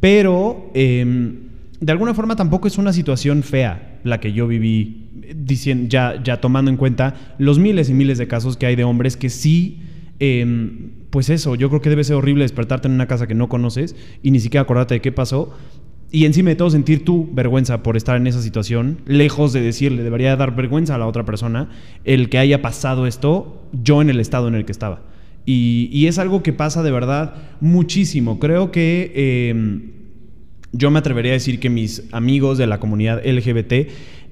pero... 0.00 0.70
Em, 0.74 1.54
de 1.80 1.92
alguna 1.92 2.14
forma 2.14 2.36
tampoco 2.36 2.68
es 2.68 2.78
una 2.78 2.92
situación 2.92 3.42
fea 3.42 4.00
la 4.04 4.18
que 4.18 4.32
yo 4.32 4.46
viví, 4.46 5.03
diciendo, 5.36 5.88
ya, 5.88 6.22
ya 6.22 6.40
tomando 6.40 6.70
en 6.70 6.76
cuenta 6.76 7.34
los 7.38 7.58
miles 7.58 7.90
y 7.90 7.94
miles 7.94 8.18
de 8.18 8.26
casos 8.26 8.56
que 8.56 8.66
hay 8.66 8.76
de 8.76 8.84
hombres 8.84 9.16
que 9.16 9.30
sí, 9.30 9.82
em, 10.18 10.90
pues 11.10 11.30
eso, 11.30 11.54
yo 11.54 11.68
creo 11.68 11.80
que 11.80 11.90
debe 11.90 12.04
ser 12.04 12.16
horrible 12.16 12.44
despertarte 12.44 12.88
en 12.88 12.94
una 12.94 13.06
casa 13.06 13.26
que 13.26 13.34
no 13.34 13.48
conoces 13.48 13.94
y 14.22 14.30
ni 14.30 14.40
siquiera 14.40 14.62
acordarte 14.62 14.94
de 14.94 15.00
qué 15.00 15.12
pasó. 15.12 15.54
Y 16.10 16.26
encima 16.26 16.50
de 16.50 16.56
todo 16.56 16.70
sentir 16.70 17.04
tu 17.04 17.28
vergüenza 17.32 17.82
por 17.82 17.96
estar 17.96 18.16
en 18.16 18.26
esa 18.26 18.40
situación, 18.40 18.98
lejos 19.06 19.52
de 19.52 19.60
decirle, 19.60 20.02
debería 20.02 20.36
dar 20.36 20.54
vergüenza 20.54 20.94
a 20.94 20.98
la 20.98 21.06
otra 21.06 21.24
persona 21.24 21.70
el 22.04 22.28
que 22.28 22.38
haya 22.38 22.62
pasado 22.62 23.06
esto 23.06 23.62
yo 23.72 24.00
en 24.00 24.10
el 24.10 24.20
estado 24.20 24.48
en 24.48 24.54
el 24.54 24.64
que 24.64 24.72
estaba. 24.72 25.02
Y, 25.46 26.06
es 26.06 26.18
algo 26.18 26.42
que 26.42 26.52
pasa 26.52 26.82
de 26.82 26.90
verdad 26.90 27.34
muchísimo. 27.60 28.38
Creo 28.38 28.70
que... 28.70 29.50
Em, 29.50 29.94
yo 30.76 30.90
me 30.90 30.98
atrevería 30.98 31.32
a 31.32 31.34
decir 31.34 31.60
que 31.60 31.70
mis 31.70 32.02
amigos 32.10 32.58
de 32.58 32.66
la 32.66 32.80
comunidad 32.80 33.24
LGBT 33.24 33.88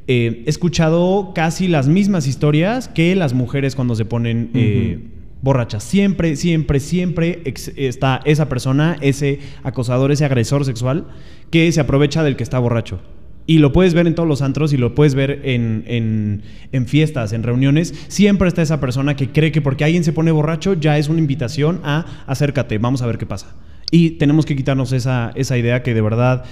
eh, 0.08 0.42
he 0.46 0.50
escuchado 0.50 1.32
casi 1.34 1.68
las 1.68 1.88
mismas 1.88 2.26
historias 2.26 2.88
que 2.88 3.14
las 3.14 3.34
mujeres 3.34 3.76
cuando 3.76 3.94
se 3.94 4.04
ponen 4.04 4.50
eh, 4.54 4.98
borrachas. 5.42 5.84
Siempre, 5.84 6.36
siempre, 6.36 6.80
siempre 6.80 7.42
está 7.76 8.20
esa 8.24 8.48
persona, 8.48 8.96
ese 9.00 9.40
acosador, 9.62 10.10
ese 10.10 10.24
agresor 10.24 10.64
sexual 10.64 11.06
que 11.50 11.70
se 11.70 11.80
aprovecha 11.80 12.22
del 12.22 12.36
que 12.36 12.42
está 12.42 12.58
borracho. 12.58 13.00
Y 13.44 13.58
lo 13.58 13.72
puedes 13.72 13.92
ver 13.92 14.06
en 14.06 14.14
todos 14.14 14.28
los 14.28 14.40
antros 14.40 14.72
y 14.72 14.76
lo 14.76 14.94
puedes 14.94 15.14
ver 15.14 15.40
en, 15.44 16.42
en, 16.70 16.86
fiestas, 16.86 17.32
en 17.32 17.42
reuniones. 17.42 17.92
Siempre 18.08 18.46
está 18.46 18.62
esa 18.62 18.80
persona 18.80 19.16
que 19.16 19.30
cree 19.30 19.50
que 19.50 19.60
porque 19.60 19.84
alguien 19.84 20.04
se 20.04 20.12
pone 20.12 20.30
borracho 20.30 20.74
ya 20.74 20.96
es 20.96 21.08
una 21.08 21.18
invitación 21.18 21.80
a 21.82 22.24
acércate, 22.26 22.78
vamos 22.78 23.02
a 23.02 23.06
ver 23.06 23.18
qué 23.18 23.26
pasa. 23.26 23.54
Y 23.90 24.12
tenemos 24.12 24.46
que 24.46 24.56
quitarnos 24.56 24.92
esa, 24.92 25.32
esa 25.34 25.58
idea 25.58 25.82
que 25.82 25.92
de 25.92 26.00
verdad 26.00 26.44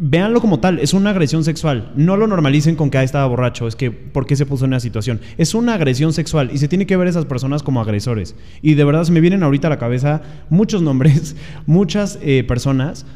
véanlo 0.00 0.40
como 0.40 0.60
tal, 0.60 0.78
es 0.78 0.94
una 0.94 1.10
agresión 1.10 1.44
sexual. 1.44 1.92
No 1.96 2.16
lo 2.16 2.26
normalicen 2.26 2.76
con 2.76 2.90
que 2.90 2.98
ah, 2.98 3.02
estaba 3.02 3.26
borracho, 3.26 3.66
es 3.66 3.76
que 3.76 3.90
¿por 3.90 4.26
qué 4.26 4.36
se 4.36 4.46
puso 4.46 4.64
en 4.64 4.70
una 4.70 4.80
situación? 4.80 5.20
Es 5.38 5.54
una 5.54 5.74
agresión 5.74 6.12
sexual 6.12 6.50
y 6.52 6.58
se 6.58 6.68
tiene 6.68 6.86
que 6.86 6.96
ver 6.96 7.06
a 7.06 7.10
esas 7.10 7.26
personas 7.26 7.62
como 7.62 7.80
agresores. 7.80 8.36
Y 8.62 8.74
de 8.74 8.84
verdad 8.84 9.04
se 9.04 9.12
me 9.12 9.20
vienen 9.20 9.42
ahorita 9.42 9.68
a 9.68 9.70
la 9.70 9.78
cabeza 9.78 10.22
muchos 10.50 10.82
nombres, 10.82 11.36
muchas 11.66 12.18
eh, 12.22 12.44
personas 12.46 13.06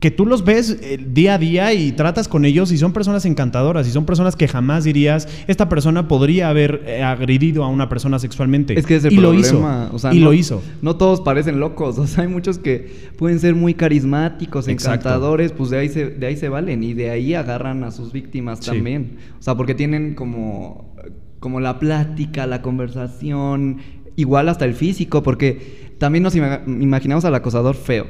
que 0.00 0.10
tú 0.10 0.26
los 0.26 0.44
ves 0.44 0.78
eh, 0.82 0.98
día 0.98 1.34
a 1.34 1.38
día 1.38 1.72
y 1.72 1.92
tratas 1.92 2.28
con 2.28 2.44
ellos 2.44 2.70
y 2.72 2.78
son 2.78 2.92
personas 2.92 3.24
encantadoras 3.24 3.88
y 3.88 3.90
son 3.90 4.04
personas 4.04 4.36
que 4.36 4.48
jamás 4.48 4.84
dirías, 4.84 5.28
esta 5.46 5.68
persona 5.68 6.08
podría 6.08 6.48
haber 6.48 6.82
eh, 6.86 7.02
agredido 7.02 7.64
a 7.64 7.68
una 7.68 7.88
persona 7.88 8.18
sexualmente. 8.18 8.78
Es 8.78 8.86
que 8.86 8.96
es 8.96 9.04
el 9.04 9.14
y 9.14 9.16
problema. 9.16 9.88
lo 9.88 9.88
hizo. 9.88 9.94
O 9.94 9.98
sea, 9.98 10.12
y 10.14 10.20
no, 10.20 10.26
lo 10.26 10.32
hizo. 10.32 10.62
No 10.82 10.96
todos 10.96 11.20
parecen 11.20 11.60
locos. 11.60 11.96
O 12.06 12.08
sea, 12.08 12.22
hay 12.22 12.28
muchos 12.28 12.58
que 12.58 13.10
pueden 13.18 13.40
ser 13.40 13.56
muy 13.56 13.74
carismáticos, 13.74 14.68
encantadores, 14.68 15.50
pues 15.50 15.70
de 15.70 15.78
ahí, 15.78 15.88
se, 15.88 16.06
de 16.06 16.26
ahí 16.26 16.36
se 16.36 16.48
valen 16.48 16.84
y 16.84 16.94
de 16.94 17.10
ahí 17.10 17.34
agarran 17.34 17.82
a 17.82 17.90
sus 17.90 18.12
víctimas 18.12 18.60
también. 18.60 19.16
O 19.38 19.42
sea, 19.42 19.56
porque 19.56 19.74
tienen 19.74 20.14
como, 20.14 20.94
como 21.40 21.58
la 21.58 21.80
plática, 21.80 22.46
la 22.46 22.62
conversación, 22.62 23.78
igual 24.14 24.48
hasta 24.48 24.66
el 24.66 24.74
físico, 24.74 25.24
porque 25.24 25.94
también 25.98 26.22
nos 26.22 26.36
imaginamos 26.36 27.24
al 27.24 27.34
acosador 27.34 27.74
feo 27.74 28.06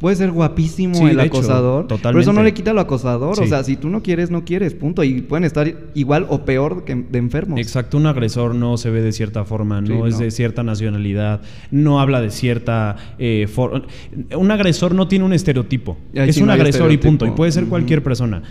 Puede 0.00 0.16
ser 0.16 0.30
guapísimo 0.30 1.06
el 1.06 1.20
acosador. 1.20 1.86
totalmente. 1.86 2.08
Pero 2.08 2.20
eso 2.20 2.32
no 2.32 2.42
le 2.42 2.54
quita 2.54 2.72
lo 2.72 2.80
acosador. 2.80 3.38
O 3.38 3.46
sea, 3.46 3.62
si 3.62 3.76
tú 3.76 3.90
no 3.90 4.02
quieres, 4.02 4.30
no 4.30 4.46
quieres, 4.46 4.72
punto. 4.72 5.04
Y 5.04 5.20
pueden 5.20 5.44
estar 5.44 5.70
igual 5.94 6.26
o 6.30 6.46
peor 6.46 6.84
que 6.84 6.94
de 6.94 7.18
enfermos. 7.18 7.60
Exacto, 7.60 7.98
un 7.98 8.06
agresor 8.06 8.54
no 8.54 8.78
se 8.78 8.88
ve 8.88 9.02
de 9.02 9.12
cierta 9.12 9.44
forma, 9.44 9.82
no 9.82 10.06
es 10.06 10.18
de 10.18 10.30
cierta 10.30 10.62
nacionalidad, 10.62 11.42
no 11.70 12.00
habla 12.00 12.22
de 12.22 12.30
cierta 12.30 12.96
eh, 13.18 13.46
forma. 13.46 13.82
Un 14.34 14.50
agresor 14.50 14.94
no 14.94 15.06
tiene 15.06 15.26
un 15.26 15.34
estereotipo. 15.34 15.98
es 16.14 16.38
un 16.38 16.48
agresor 16.48 16.90
y 16.92 16.96
punto. 16.96 17.26
Y 17.26 17.32
puede 17.32 17.52
ser 17.52 17.66
cualquier 17.66 18.02
persona. 18.02 18.42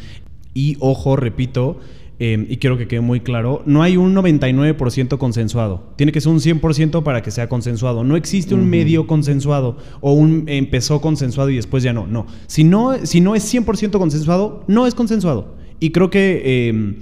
Y 0.53 0.77
ojo, 0.79 1.15
repito, 1.15 1.79
Em, 2.21 2.45
y 2.49 2.57
quiero 2.57 2.77
que 2.77 2.85
quede 2.89 2.99
muy 2.99 3.21
claro, 3.21 3.63
no 3.65 3.81
hay 3.81 3.95
un 3.95 4.13
99% 4.13 5.17
consensuado. 5.17 5.93
Tiene 5.95 6.11
que 6.11 6.19
ser 6.19 6.33
un 6.33 6.41
100% 6.41 7.01
para 7.01 7.21
que 7.21 7.31
sea 7.31 7.47
consensuado. 7.47 8.03
No 8.03 8.17
existe 8.17 8.53
un 8.53 8.69
medio 8.69 9.07
consensuado 9.07 9.77
o 10.01 10.11
un 10.11 10.43
empezó 10.47 10.99
consensuado 10.99 11.49
y 11.49 11.55
después 11.55 11.81
ya 11.81 11.93
no. 11.93 12.07
No. 12.07 12.27
Si 12.47 12.65
no, 12.65 13.05
si 13.05 13.21
no 13.21 13.35
es 13.35 13.53
100% 13.53 13.97
consensuado, 13.97 14.65
no 14.67 14.85
es 14.85 14.95
consensuado. 14.95 15.55
Y 15.79 15.91
creo 15.91 16.09
que 16.09 16.41
eh, 16.43 16.97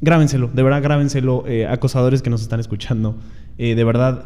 grábenselo, 0.00 0.50
de 0.52 0.62
verdad 0.64 0.82
grábenselo, 0.82 1.44
eh, 1.46 1.64
acosadores 1.66 2.20
que 2.20 2.30
nos 2.30 2.42
están 2.42 2.58
escuchando. 2.58 3.16
Eh, 3.58 3.76
de 3.76 3.84
verdad 3.84 4.24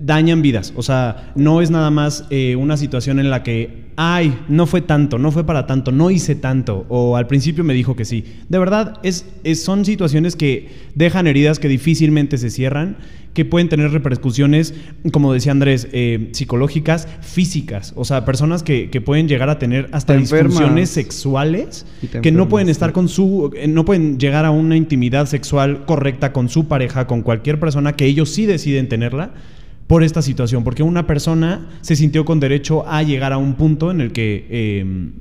dañan 0.00 0.42
vidas. 0.42 0.72
O 0.76 0.82
sea, 0.82 1.32
no 1.34 1.60
es 1.60 1.70
nada 1.70 1.90
más 1.90 2.24
eh, 2.30 2.56
una 2.56 2.76
situación 2.76 3.18
en 3.18 3.30
la 3.30 3.42
que, 3.42 3.84
ay, 3.96 4.38
no 4.48 4.66
fue 4.66 4.80
tanto, 4.80 5.18
no 5.18 5.30
fue 5.30 5.44
para 5.44 5.66
tanto, 5.66 5.92
no 5.92 6.10
hice 6.10 6.34
tanto, 6.34 6.86
o 6.88 7.16
al 7.16 7.26
principio 7.26 7.64
me 7.64 7.74
dijo 7.74 7.96
que 7.96 8.04
sí. 8.04 8.24
De 8.48 8.58
verdad, 8.58 8.98
es, 9.02 9.26
son 9.54 9.84
situaciones 9.84 10.36
que 10.36 10.68
dejan 10.94 11.26
heridas 11.26 11.58
que 11.58 11.68
difícilmente 11.68 12.38
se 12.38 12.50
cierran, 12.50 12.96
que 13.34 13.44
pueden 13.44 13.68
tener 13.68 13.90
repercusiones, 13.90 14.74
como 15.12 15.32
decía 15.32 15.50
Andrés, 15.50 15.88
eh, 15.92 16.28
psicológicas, 16.32 17.08
físicas. 17.20 17.92
O 17.96 18.04
sea, 18.04 18.24
personas 18.24 18.62
que, 18.62 18.88
pueden 19.04 19.26
llegar 19.26 19.50
a 19.50 19.58
tener 19.58 19.88
hasta 19.90 20.16
disfunciones 20.16 20.88
sexuales, 20.90 21.84
que 22.22 22.30
no 22.30 22.48
pueden 22.48 22.68
estar 22.68 22.92
con 22.92 23.08
su, 23.08 23.50
eh, 23.56 23.66
no 23.66 23.84
pueden 23.84 24.18
llegar 24.18 24.44
a 24.44 24.52
una 24.52 24.76
intimidad 24.76 25.26
sexual 25.26 25.84
correcta 25.84 26.32
con 26.32 26.48
su 26.48 26.68
pareja, 26.68 27.08
con 27.08 27.22
cualquier 27.22 27.58
persona 27.58 27.94
que 27.96 28.06
ellos 28.06 28.30
sí 28.30 28.46
deciden 28.46 28.88
tenerla 28.88 29.32
por 29.94 30.02
esta 30.02 30.22
situación, 30.22 30.64
porque 30.64 30.82
una 30.82 31.06
persona 31.06 31.68
se 31.80 31.94
sintió 31.94 32.24
con 32.24 32.40
derecho 32.40 32.84
a 32.88 33.04
llegar 33.04 33.32
a 33.32 33.38
un 33.38 33.54
punto 33.54 33.92
en 33.92 34.00
el 34.00 34.10
que 34.10 34.80
em, 34.80 35.12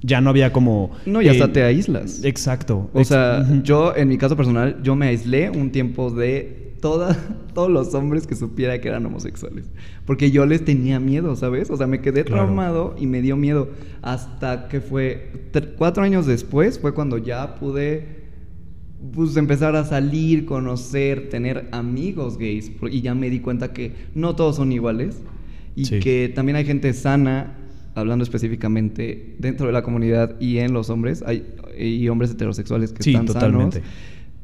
ya 0.00 0.22
no 0.22 0.30
había 0.30 0.54
como... 0.54 0.92
No, 1.04 1.20
y 1.20 1.28
hasta 1.28 1.44
eh, 1.44 1.48
te 1.48 1.62
aíslas. 1.64 2.24
Exacto. 2.24 2.88
O 2.94 3.00
Ex- 3.00 3.08
sea, 3.08 3.46
yo 3.62 3.94
en 3.94 4.08
mi 4.08 4.16
caso 4.16 4.34
personal, 4.34 4.78
yo 4.82 4.96
me 4.96 5.08
aislé 5.08 5.50
un 5.50 5.70
tiempo 5.70 6.10
de 6.10 6.72
toda, 6.80 7.14
todos 7.54 7.70
los 7.70 7.92
hombres 7.92 8.26
que 8.26 8.36
supiera 8.36 8.80
que 8.80 8.88
eran 8.88 9.04
homosexuales. 9.04 9.66
Porque 10.06 10.30
yo 10.30 10.46
les 10.46 10.64
tenía 10.64 10.98
miedo, 10.98 11.36
¿sabes? 11.36 11.68
O 11.68 11.76
sea, 11.76 11.86
me 11.86 12.00
quedé 12.00 12.24
Claro. 12.24 12.44
traumado 12.44 12.96
y 12.98 13.06
me 13.06 13.20
dio 13.20 13.36
miedo. 13.36 13.68
Hasta 14.00 14.68
que 14.68 14.80
fue 14.80 15.30
cuatro 15.76 16.04
años 16.04 16.24
después, 16.24 16.78
fue 16.78 16.94
cuando 16.94 17.18
ya 17.18 17.56
pude 17.56 18.15
pues, 19.14 19.36
empezar 19.36 19.76
a 19.76 19.84
salir, 19.84 20.44
conocer, 20.46 21.28
tener 21.28 21.68
amigos 21.72 22.38
gays. 22.38 22.70
Y 22.90 23.00
ya 23.02 23.14
me 23.14 23.30
di 23.30 23.40
cuenta 23.40 23.72
que 23.72 23.92
no 24.14 24.34
todos 24.36 24.56
son 24.56 24.72
iguales. 24.72 25.22
Y 25.74 25.84
Sí. 25.84 25.98
que 26.00 26.32
también 26.34 26.56
hay 26.56 26.64
gente 26.64 26.92
sana, 26.94 27.58
hablando 27.94 28.22
específicamente 28.24 29.36
dentro 29.38 29.66
de 29.66 29.72
la 29.72 29.82
comunidad 29.82 30.40
y 30.40 30.58
en 30.58 30.72
los 30.72 30.88
hombres, 30.90 31.22
hay 31.26 31.44
y 31.78 32.08
hombres 32.08 32.30
heterosexuales 32.30 32.92
que 32.94 33.02
Sí, 33.02 33.10
están 33.10 33.26
totalmente. 33.26 33.78
sanos. 33.80 33.92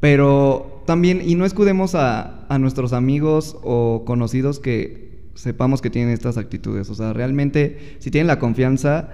Pero 0.01 0.83
también, 0.87 1.23
y 1.25 1.35
no 1.37 1.45
escudemos 1.47 1.95
a, 1.95 2.47
a 2.49 2.59
nuestros 2.59 2.93
amigos 2.93 3.57
o 3.63 4.03
conocidos 4.05 4.59
que 4.59 5.23
sepamos 5.35 5.81
que 5.81 5.91
tienen 5.91 6.13
estas 6.13 6.37
actitudes. 6.37 6.91
O 6.91 6.95
sea, 6.95 7.13
realmente, 7.13 7.97
si 8.01 8.11
tienen 8.11 8.27
la 8.27 8.39
confianza, 8.39 9.11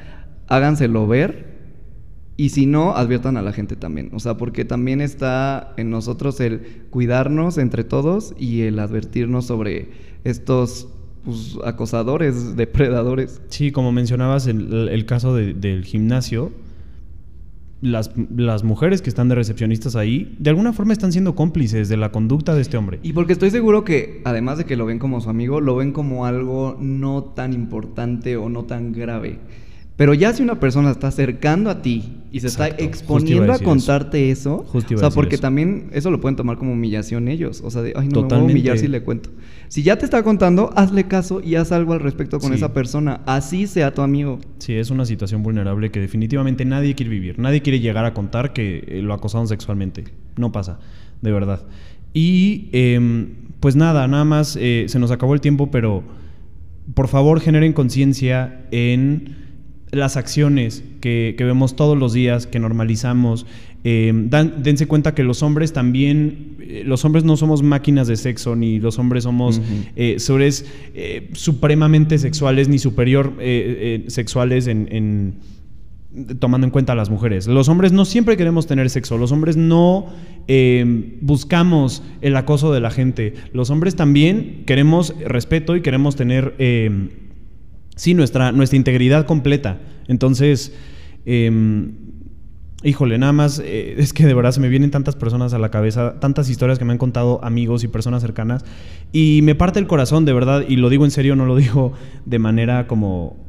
háganselo 0.48 1.06
ver. 1.06 1.57
Y 2.40 2.50
si 2.50 2.66
no, 2.66 2.92
adviertan 2.94 3.36
a 3.36 3.42
la 3.42 3.52
gente 3.52 3.74
también. 3.74 4.10
O 4.14 4.20
sea, 4.20 4.36
porque 4.36 4.64
también 4.64 5.00
está 5.00 5.74
en 5.76 5.90
nosotros 5.90 6.38
el 6.40 6.60
cuidarnos 6.88 7.58
entre 7.58 7.82
todos 7.82 8.32
y 8.38 8.60
el 8.62 8.78
advertirnos 8.78 9.44
sobre 9.44 9.88
estos 10.22 10.86
pues, 11.24 11.58
acosadores, 11.64 12.54
depredadores. 12.56 13.42
Sí, 13.48 13.72
como 13.72 13.90
mencionabas 13.90 14.46
el, 14.46 14.88
el 14.88 15.04
caso 15.04 15.34
de- 15.34 15.52
del 15.52 15.84
gimnasio, 15.84 16.52
las, 17.80 18.12
las 18.36 18.62
mujeres 18.62 19.02
que 19.02 19.08
están 19.08 19.28
de 19.28 19.34
recepcionistas 19.34 19.96
ahí, 19.96 20.36
de 20.38 20.50
alguna 20.50 20.72
forma 20.72 20.92
están 20.92 21.10
siendo 21.10 21.34
cómplices 21.34 21.88
de 21.88 21.96
la 21.96 22.12
conducta 22.12 22.54
de 22.54 22.60
este 22.60 22.76
hombre. 22.76 23.00
Y 23.02 23.14
porque 23.14 23.32
estoy 23.32 23.50
seguro 23.50 23.84
que, 23.84 24.20
además 24.24 24.58
de 24.58 24.64
que 24.64 24.76
lo 24.76 24.86
ven 24.86 25.00
como 25.00 25.20
su 25.20 25.28
amigo, 25.30 25.60
lo 25.60 25.74
ven 25.74 25.90
como 25.92 26.24
algo 26.24 26.76
no 26.80 27.24
tan 27.24 27.52
importante 27.52 28.36
o 28.36 28.48
no 28.48 28.64
tan 28.64 28.92
grave. 28.92 29.38
Pero 29.98 30.14
ya 30.14 30.32
si 30.32 30.42
una 30.44 30.60
persona 30.60 30.90
está 30.92 31.08
acercando 31.08 31.68
a 31.70 31.82
ti 31.82 32.04
y 32.32 32.38
se 32.40 32.46
Exacto, 32.46 32.76
está 32.76 32.84
exponiendo 32.84 33.52
a 33.52 33.58
contarte 33.58 34.30
eso, 34.30 34.64
o 34.72 34.80
sea, 34.96 35.10
porque 35.10 35.34
eso. 35.34 35.42
también 35.42 35.88
eso 35.92 36.10
lo 36.12 36.20
pueden 36.20 36.36
tomar 36.36 36.56
como 36.56 36.72
humillación 36.72 37.26
ellos. 37.26 37.60
O 37.64 37.70
sea, 37.72 37.82
de, 37.82 37.94
ay, 37.96 38.06
no 38.06 38.06
me 38.06 38.06
voy 38.06 38.18
a 38.20 38.22
Totalmente. 38.22 38.52
humillar 38.52 38.78
si 38.78 38.86
le 38.86 39.02
cuento. 39.02 39.30
Si 39.66 39.82
ya 39.82 39.98
te 39.98 40.04
está 40.04 40.22
contando, 40.22 40.70
hazle 40.76 41.08
caso 41.08 41.40
y 41.44 41.56
haz 41.56 41.72
algo 41.72 41.94
al 41.94 42.00
respecto 42.00 42.38
con 42.38 42.50
Sí. 42.50 42.54
esa 42.58 42.72
persona. 42.72 43.22
Así 43.26 43.66
sea 43.66 43.92
tu 43.92 44.02
amigo. 44.02 44.38
Sí, 44.58 44.74
es 44.74 44.90
una 44.90 45.04
situación 45.04 45.42
vulnerable 45.42 45.90
que 45.90 45.98
definitivamente 45.98 46.64
nadie 46.64 46.94
quiere 46.94 47.10
vivir. 47.10 47.36
Nadie 47.40 47.60
quiere 47.60 47.80
llegar 47.80 48.04
a 48.04 48.14
contar 48.14 48.52
que 48.52 48.84
eh, 48.86 49.02
lo 49.02 49.12
acosaron 49.14 49.48
sexualmente. 49.48 50.04
No 50.36 50.52
pasa, 50.52 50.78
de 51.22 51.32
verdad. 51.32 51.62
Y 52.14 52.68
em, 52.70 53.30
pues 53.58 53.74
nada, 53.74 54.06
nada 54.06 54.24
más 54.24 54.56
eh, 54.60 54.84
se 54.86 55.00
nos 55.00 55.10
acabó 55.10 55.34
el 55.34 55.40
tiempo, 55.40 55.72
pero 55.72 56.04
por 56.94 57.08
favor 57.08 57.40
generen 57.40 57.72
conciencia 57.72 58.60
en 58.70 59.47
las 59.90 60.16
acciones 60.16 60.84
que, 61.00 61.34
que 61.38 61.44
vemos 61.44 61.76
todos 61.76 61.96
los 61.96 62.12
días, 62.12 62.46
que 62.46 62.58
normalizamos. 62.58 63.46
Em, 63.84 64.28
dan- 64.28 64.62
dense 64.62 64.86
cuenta 64.86 65.14
que 65.14 65.22
los 65.22 65.42
hombres 65.42 65.72
también, 65.72 66.56
eh, 66.60 66.82
los 66.84 67.04
hombres 67.04 67.24
no 67.24 67.36
somos 67.36 67.62
máquinas 67.62 68.08
de 68.08 68.16
sexo, 68.16 68.56
ni 68.56 68.80
los 68.80 68.98
hombres 68.98 69.22
somos 69.24 69.62
eh, 69.96 70.16
seres 70.18 70.66
eh, 70.94 71.30
supremamente 71.32 72.18
sexuales, 72.18 72.68
ni 72.68 72.78
superior 72.78 73.34
eh, 73.38 74.02
eh, 74.06 74.10
sexuales 74.10 74.66
en, 74.66 74.88
en- 74.90 75.34
tomando 76.40 76.66
en 76.66 76.70
cuenta 76.72 76.94
a 76.94 76.96
las 76.96 77.08
mujeres. 77.10 77.46
Los 77.46 77.68
hombres 77.68 77.92
no 77.92 78.04
siempre 78.04 78.36
queremos 78.36 78.66
tener 78.66 78.90
sexo, 78.90 79.16
los 79.16 79.30
hombres 79.30 79.56
no 79.56 80.06
eh, 80.48 81.16
buscamos 81.20 82.02
el 82.20 82.34
acoso 82.36 82.72
de 82.72 82.80
la 82.80 82.90
gente, 82.90 83.34
los 83.52 83.70
hombres 83.70 83.94
también 83.94 84.64
queremos 84.66 85.14
respeto 85.24 85.76
y 85.76 85.82
queremos 85.82 86.16
tener, 86.16 86.54
eh, 86.58 86.90
sí, 87.98 88.14
nuestra, 88.14 88.52
nuestra 88.52 88.76
integridad 88.76 89.26
completa. 89.26 89.78
Entonces, 90.06 90.72
eh, 91.26 91.50
híjole, 92.82 93.18
nada 93.18 93.32
más, 93.32 93.60
eh, 93.64 93.96
es 93.98 94.12
que 94.12 94.26
de 94.26 94.34
verdad 94.34 94.52
se 94.52 94.60
me 94.60 94.68
vienen 94.68 94.90
tantas 94.90 95.16
personas 95.16 95.52
a 95.54 95.58
la 95.58 95.70
cabeza, 95.70 96.18
tantas 96.20 96.48
historias 96.48 96.78
que 96.78 96.84
me 96.84 96.92
han 96.92 96.98
contado 96.98 97.44
amigos 97.44 97.84
y 97.84 97.88
personas 97.88 98.22
cercanas, 98.22 98.64
y 99.12 99.40
me 99.42 99.54
parte 99.54 99.78
el 99.78 99.86
corazón, 99.86 100.24
de 100.24 100.32
verdad, 100.32 100.64
y 100.66 100.76
lo 100.76 100.88
digo 100.88 101.04
en 101.04 101.10
serio, 101.10 101.36
no 101.36 101.46
lo 101.46 101.56
digo 101.56 101.92
de 102.24 102.38
manera 102.38 102.86
como 102.86 103.47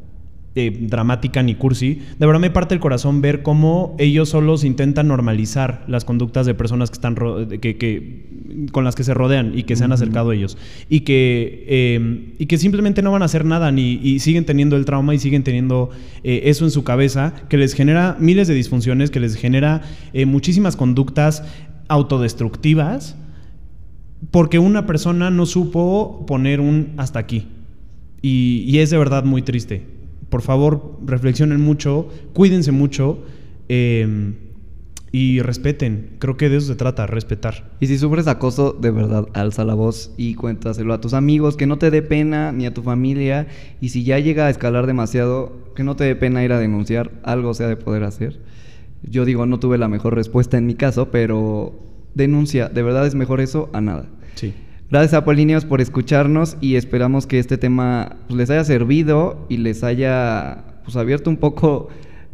eh, 0.68 0.78
dramática 0.82 1.42
ni 1.44 1.56
cursi. 1.56 2.00
De 2.20 2.26
verdad 2.26 2.40
me 2.42 2.50
parte 2.52 2.74
el 2.76 2.80
corazón 2.80 3.22
ver 3.22 3.42
cómo 3.42 3.96
ellos 4.00 4.30
solos 4.30 4.64
intentan 4.64 5.08
normalizar 5.08 5.84
las 5.88 6.06
conductas 6.06 6.46
de 6.46 6.54
personas 6.54 6.90
que 6.90 6.96
están 6.96 7.16
que, 7.62 7.78
que- 7.78 8.30
con 8.72 8.84
las 8.84 8.96
que 8.96 9.04
se 9.04 9.14
rodean 9.14 9.58
y 9.58 9.64
que 9.64 9.76
se 9.76 9.84
han 9.84 9.92
acercado 9.92 10.32
a 10.32 10.36
ellos. 10.36 10.58
Y 10.90 11.02
que, 11.02 11.66
eh, 11.68 12.34
y 12.40 12.46
que 12.48 12.58
simplemente 12.58 13.02
no 13.02 13.12
van 13.12 13.22
a 13.22 13.26
hacer 13.26 13.46
nada 13.46 13.72
ni, 13.72 13.94
y 14.04 14.20
siguen 14.20 14.46
teniendo 14.46 14.76
el 14.76 14.86
trauma 14.86 15.14
y 15.16 15.20
siguen 15.20 15.44
teniendo 15.44 15.92
eh, 16.24 16.42
eso 16.46 16.66
en 16.66 16.72
su 16.72 16.84
cabeza, 16.84 17.34
que 17.48 17.58
les 17.58 17.74
genera 17.74 18.18
miles 18.20 18.48
de 18.48 18.54
disfunciones, 18.56 19.12
que 19.12 19.20
les 19.20 19.36
genera 19.36 19.82
eh, 20.14 20.26
muchísimas 20.26 20.76
conductas 20.76 21.44
autodestructivas 21.88 23.16
porque 24.32 24.60
una 24.60 24.86
persona 24.86 25.30
no 25.30 25.46
supo 25.46 26.26
poner 26.28 26.60
un 26.60 26.90
hasta 26.98 27.20
aquí. 27.20 27.48
Y, 28.22 28.66
y 28.68 28.80
es 28.80 28.90
de 28.90 28.98
verdad 28.98 29.24
muy 29.24 29.42
triste. 29.42 29.84
Por 30.30 30.42
favor, 30.42 31.00
reflexionen 31.06 31.60
mucho, 31.60 32.10
cuídense 32.34 32.72
mucho 32.72 33.24
eh, 33.68 34.34
y 35.12 35.42
respeten. 35.42 36.18
Creo 36.20 36.38
que 36.38 36.50
de 36.50 36.58
eso 36.58 36.68
se 36.68 36.76
trata, 36.76 37.08
respetar. 37.08 37.72
Y 37.80 37.88
si 37.88 37.98
sufres 37.98 38.28
acoso, 38.28 38.74
de 38.74 38.92
verdad, 38.92 39.28
alza 39.34 39.66
la 39.66 39.74
voz 39.74 40.14
y 40.18 40.36
cuéntaselo 40.36 40.94
a 40.94 41.02
tus 41.02 41.14
amigos, 41.14 41.58
que 41.58 41.66
no 41.66 41.78
te 41.78 41.90
dé 41.90 42.02
pena, 42.02 42.52
ni 42.52 42.66
a 42.66 42.74
tu 42.74 42.84
familia. 42.84 43.48
Y 43.82 43.90
si 43.90 44.04
ya 44.04 44.20
llega 44.20 44.46
a 44.46 44.50
escalar 44.50 44.86
demasiado, 44.86 45.74
que 45.76 45.84
no 45.84 45.96
te 45.96 46.04
dé 46.04 46.16
pena 46.16 46.44
ir 46.44 46.52
a 46.52 46.60
denunciar, 46.60 47.12
algo 47.24 47.54
se 47.54 47.64
ha 47.64 47.68
de 47.68 47.78
poder 47.78 48.04
hacer. 48.04 48.40
Yo 49.02 49.26
digo, 49.26 49.46
no 49.46 49.60
tuve 49.60 49.78
la 49.78 49.88
mejor 49.88 50.16
respuesta 50.16 50.58
en 50.58 50.66
mi 50.66 50.76
caso, 50.76 51.10
pero 51.10 51.74
denuncia, 52.14 52.70
de 52.70 52.84
verdad 52.84 53.08
es 53.08 53.16
mejor 53.16 53.42
eso 53.42 53.70
a 53.74 53.82
nada. 53.82 54.06
Sí. 54.36 54.54
Gracias 54.92 55.14
Apolíneos 55.14 55.66
por 55.66 55.82
escucharnos 55.82 56.58
y 56.62 56.76
esperamos 56.76 57.28
que 57.28 57.38
este 57.38 57.58
tema 57.58 58.18
pues, 58.28 58.38
les 58.38 58.50
haya 58.50 58.64
servido 58.64 59.46
y 59.48 59.58
les 59.58 59.84
haya 59.84 60.82
pues, 60.84 60.96
abierto 60.96 61.30
un 61.30 61.38
poco 61.38 61.90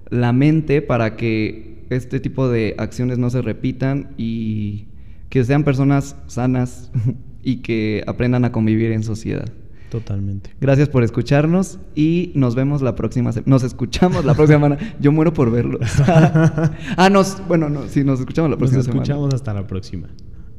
la 0.09 0.31
mente 0.31 0.81
para 0.81 1.17
que 1.17 1.85
este 1.89 2.19
tipo 2.19 2.47
de 2.47 2.75
acciones 2.77 3.17
no 3.17 3.29
se 3.29 3.41
repitan 3.41 4.13
y 4.17 4.85
que 5.29 5.43
sean 5.43 5.63
personas 5.65 6.15
sanas 6.27 6.91
y 7.43 7.57
que 7.57 8.03
aprendan 8.07 8.45
a 8.45 8.51
convivir 8.51 8.91
en 8.91 9.03
sociedad. 9.03 9.51
Totalmente. 9.89 10.49
Gracias 10.59 10.89
por 10.89 11.03
escucharnos 11.03 11.79
y 11.93 12.31
nos 12.35 12.55
vemos 12.55 12.81
la 12.81 12.95
próxima 12.95 13.31
semana. 13.31 13.49
Nos 13.49 13.63
escuchamos 13.63 14.25
la 14.25 14.33
próxima 14.33 14.57
semana. 14.57 14.95
Yo 14.99 15.11
muero 15.11 15.33
por 15.33 15.51
verlos. 15.51 15.81
ah, 16.07 17.09
nos, 17.11 17.45
bueno, 17.47 17.69
no, 17.69 17.87
sí, 17.87 18.03
nos 18.03 18.19
escuchamos 18.19 18.49
la 18.49 18.55
Nos 18.55 18.59
próxima 18.59 18.83
semana. 18.83 19.03
escuchamos 19.03 19.33
hasta 19.33 19.53
la 19.53 19.67
próxima. 19.67 20.07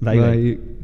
bye. 0.00 0.20
bye. 0.20 0.36
bye. 0.36 0.60